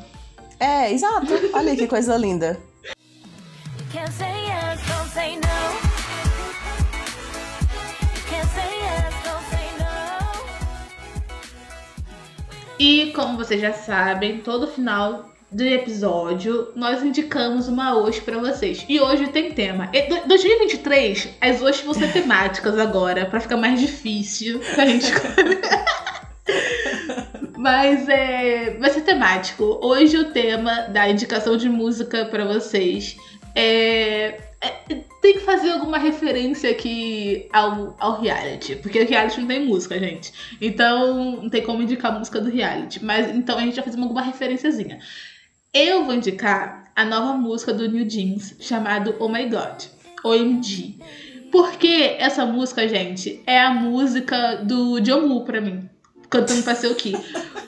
[0.59, 1.27] É, exato.
[1.53, 2.59] Olha que coisa linda.
[12.79, 18.83] E como vocês já sabem, todo final do episódio nós indicamos uma hoje pra vocês.
[18.89, 19.89] E hoje tem tema.
[19.93, 25.05] E do- 2023, as hoje vão ser temáticas agora, pra ficar mais difícil pra gente
[25.13, 25.61] escolher.
[27.63, 29.79] Mas é, vai ser temático.
[29.81, 33.15] Hoje o tema da indicação de música pra vocês
[33.55, 39.47] é, é- tem que fazer alguma referência aqui ao, ao reality, porque o reality não
[39.47, 40.33] tem música, gente.
[40.59, 44.01] Então não tem como indicar a música do reality, mas então a gente vai fazer
[44.01, 44.99] alguma referenciazinha.
[45.73, 49.85] Eu vou indicar a nova música do New Jeans chamado Oh My God,
[50.21, 50.97] OMG.
[51.49, 55.87] Porque essa música, gente, é a música do Jungwoo pra mim,
[56.33, 57.15] cantando pra Seuki.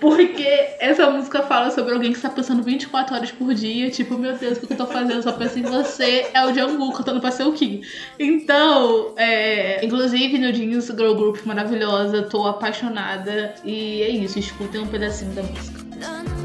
[0.02, 0.48] Porque
[0.80, 4.58] essa música fala sobre alguém que está pensando 24 horas por dia, tipo, meu Deus,
[4.58, 5.14] o que eu tô fazendo?
[5.14, 7.82] Eu só penso em você, é o Jungwoo cantando pra Seuki.
[8.20, 14.88] Então, é, inclusive no Jeans Girl Group maravilhosa, tô apaixonada e é isso, escutem um
[14.88, 16.45] pedacinho da música.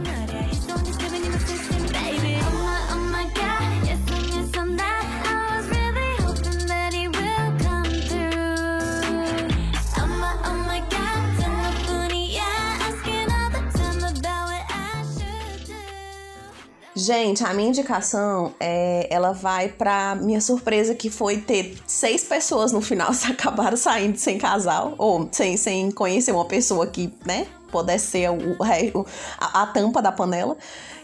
[16.94, 22.72] Gente, a minha indicação é, ela vai pra minha surpresa que foi ter seis pessoas
[22.72, 27.46] no final que acabaram saindo sem casal ou sem, sem conhecer uma pessoa que, né,
[27.70, 29.06] pudesse ser o, o-
[29.38, 30.56] a, a tampa da panela.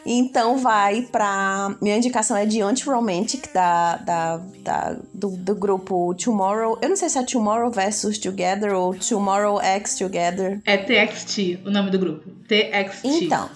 [0.09, 6.79] Então vai pra minha indicação é de Anti-Romantic da, da, da- do, do grupo Tomorrow.
[6.83, 10.61] Eu não sei se é Tomorrow versus Together ou Tomorrow X Together.
[10.65, 12.29] É TXT, o nome do grupo.
[12.49, 13.05] TXT.
[13.05, 13.49] Então,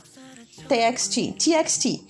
[0.71, 2.01] TXT, TXT.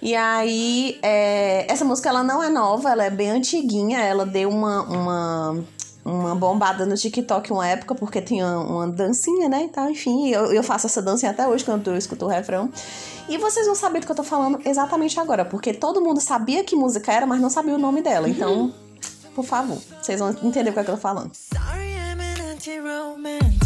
[0.00, 4.48] E aí, é, essa música ela não é nova, ela é bem antiguinha, ela deu
[4.48, 5.64] uma, uma,
[6.04, 9.62] uma bombada no TikTok uma época, porque tinha uma dancinha, né?
[9.64, 12.70] Então, enfim, eu, eu faço essa dancinha até hoje quando eu escuto o refrão.
[13.28, 16.62] E vocês vão saber do que eu tô falando exatamente agora, porque todo mundo sabia
[16.62, 18.28] que música era, mas não sabia o nome dela.
[18.28, 18.72] Então,
[19.34, 21.32] por favor, vocês vão entender o que, é que eu tô falando.
[21.34, 23.64] Sorry I'm an anti-romantic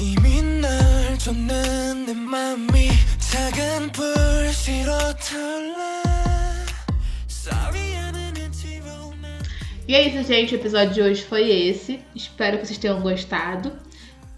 [0.00, 6.02] 이미 널 줬는 내 맘이 작은 불씨로 털래
[7.28, 9.50] Sorry I'm an anti-romantic
[9.88, 10.54] E é isso, gente.
[10.54, 12.00] O episódio de hoje foi esse.
[12.14, 13.72] Espero que vocês tenham gostado.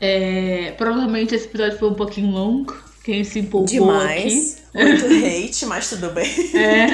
[0.01, 2.77] É, provavelmente esse episódio foi um pouquinho longo.
[3.03, 4.62] Quem se empolgou Demais.
[4.75, 6.31] Muito hate, mas tudo bem.
[6.31, 6.57] aqui.
[6.57, 6.89] É,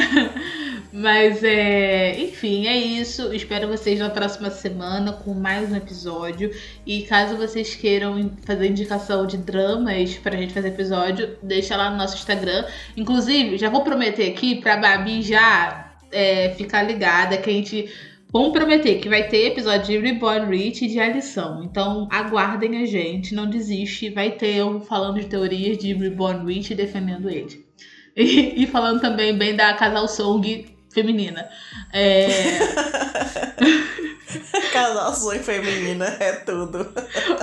[0.92, 3.34] mas é, enfim, é isso.
[3.34, 6.52] Espero vocês na próxima semana com mais um episódio.
[6.86, 11.98] E caso vocês queiram fazer indicação de dramas pra gente fazer episódio, deixa lá no
[11.98, 12.66] nosso Instagram.
[12.98, 17.90] Inclusive, já vou prometer aqui pra Babi já é, ficar ligada que a gente
[18.32, 21.64] Vamos prometer que vai ter episódio de Reborn Rich e de Alição.
[21.64, 24.12] Então aguardem a gente, não desiste.
[24.12, 27.68] Vai ter eu falando de teorias de Reborn Rich e defendendo ele.
[28.16, 31.50] E, e falando também bem da casal song feminina.
[31.94, 32.28] É,
[34.72, 36.88] Casal sonho feminina é tudo.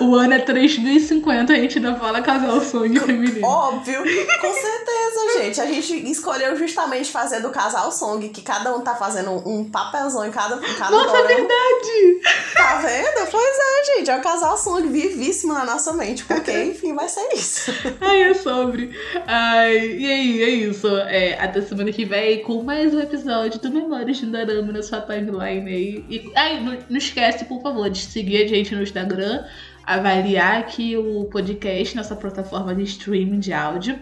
[0.00, 3.46] o ano é 3050, a gente ainda fala casal song feminino.
[3.46, 5.60] Óbvio, com certeza, gente.
[5.60, 10.24] A gente escolheu justamente fazer do casal song, que cada um tá fazendo um papelzão
[10.26, 12.20] em cada, em cada Nossa, é verdade!
[12.54, 13.30] Tá vendo?
[13.30, 14.10] Pois é, gente.
[14.10, 17.72] É o casal song vivíssimo na nossa mente, porque, enfim, vai ser isso.
[18.00, 18.96] Ai, é sobre.
[19.26, 20.86] Ai, e aí, é isso.
[20.88, 25.00] É, até semana que vem com mais um episódio do Memórias de Dorama na sua
[25.00, 26.04] timeline aí.
[26.08, 29.44] E, ai, não, não esquece, por favor, de seguir a gente no Instagram,
[29.84, 33.98] avaliar aqui o podcast, nossa plataforma de streaming de áudio.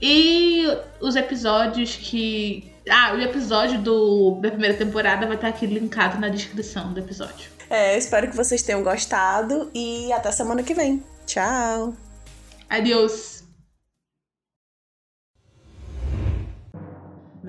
[0.00, 0.64] E
[1.00, 2.72] os episódios que.
[2.88, 7.50] Ah, o episódio do, da primeira temporada vai estar aqui linkado na descrição do episódio.
[7.68, 11.02] É, espero que vocês tenham gostado e até semana que vem.
[11.26, 11.94] Tchau!
[12.70, 13.37] Adeus!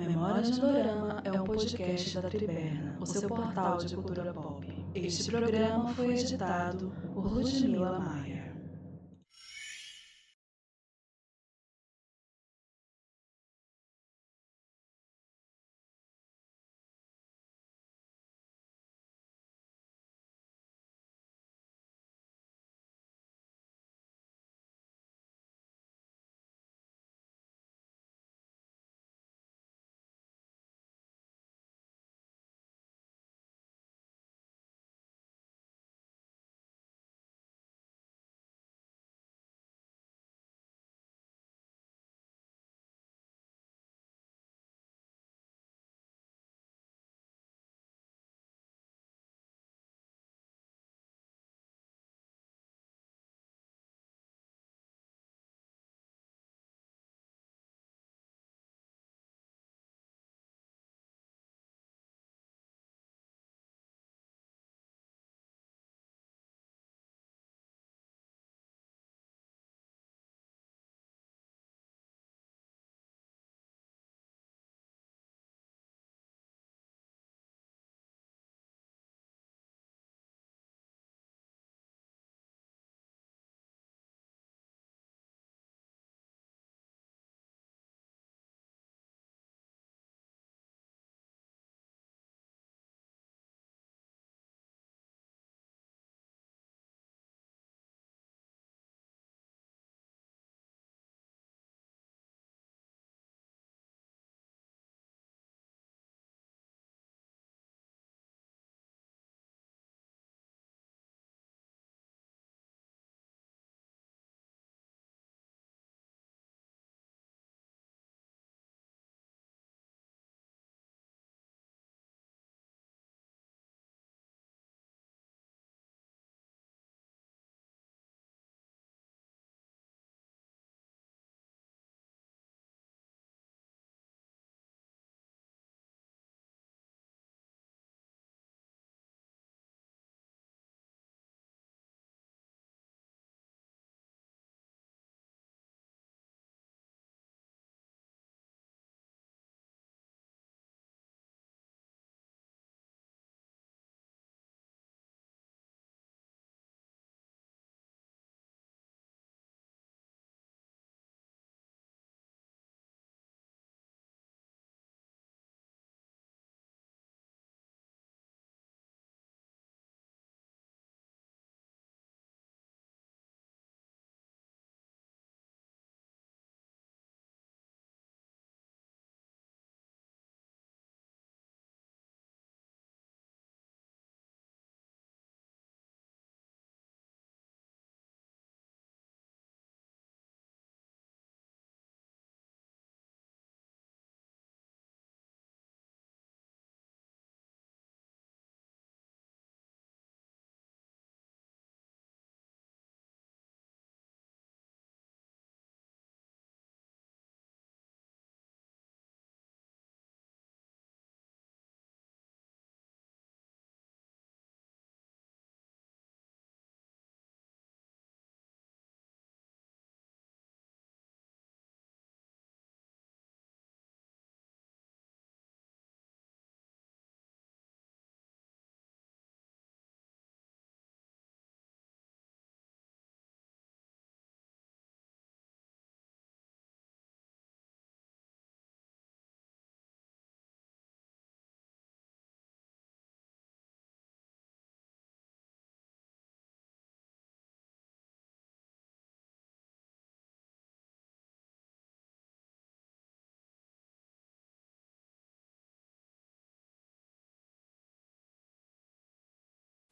[0.06, 4.66] Memórias de Dorama é um podcast da Triberna, o seu portal de cultura pop.
[4.94, 8.39] Este programa foi editado por Ludmila Maia.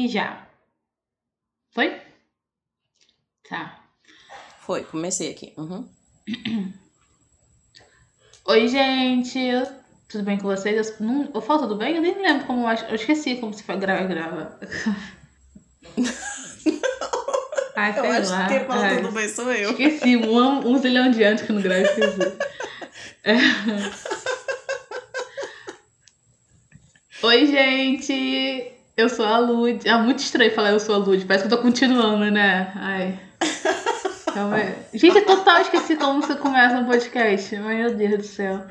[0.00, 0.46] E já.
[1.72, 2.00] Foi?
[3.48, 3.82] Tá.
[4.60, 5.52] Foi, comecei aqui.
[5.56, 5.88] Uhum.
[8.46, 9.40] Oi, gente.
[10.08, 10.88] Tudo bem com vocês?
[10.88, 11.96] Eu, não, eu falo tudo bem?
[11.96, 14.60] Eu nem lembro como eu, esqueci como se faz grava grava.
[17.74, 18.46] Ai, Eu acho lá.
[18.46, 19.70] que quem fala tudo bem sou eu.
[19.72, 22.38] Esqueci, um, um zilhão de anos que eu não gravo, esqueci.
[23.24, 23.34] É.
[27.26, 28.77] Oi, gente!
[28.98, 29.88] Eu sou a Lud.
[29.88, 31.24] Ah, muito estranho falar eu sou a Lud.
[31.24, 32.72] Parece que eu tô continuando, né?
[32.74, 33.20] Ai.
[34.34, 34.74] Calma aí.
[34.92, 37.56] Gente, eu total esqueci como você começa um podcast.
[37.58, 38.66] Meu Deus do céu.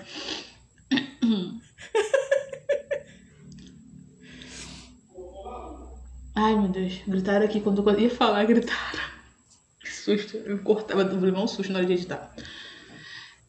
[6.36, 7.00] Ai, meu Deus.
[7.08, 9.00] Gritaram aqui quando eu ia falar, gritaram.
[9.80, 10.36] Que susto.
[10.36, 12.36] Eu cortava, eu levei um susto na hora de editar.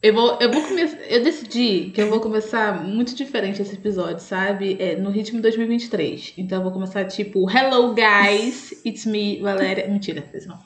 [0.01, 0.97] Eu vou, eu vou começar.
[1.09, 4.77] Eu decidi que eu vou começar muito diferente esse episódio, sabe?
[4.79, 6.35] É, no ritmo 2023.
[6.37, 9.89] Então eu vou começar tipo, Hello guys, it's me, Valéria.
[9.89, 10.57] Mentira, fez não.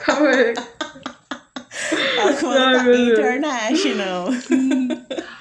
[0.00, 0.54] Calma aí.
[2.16, 4.28] Tá international.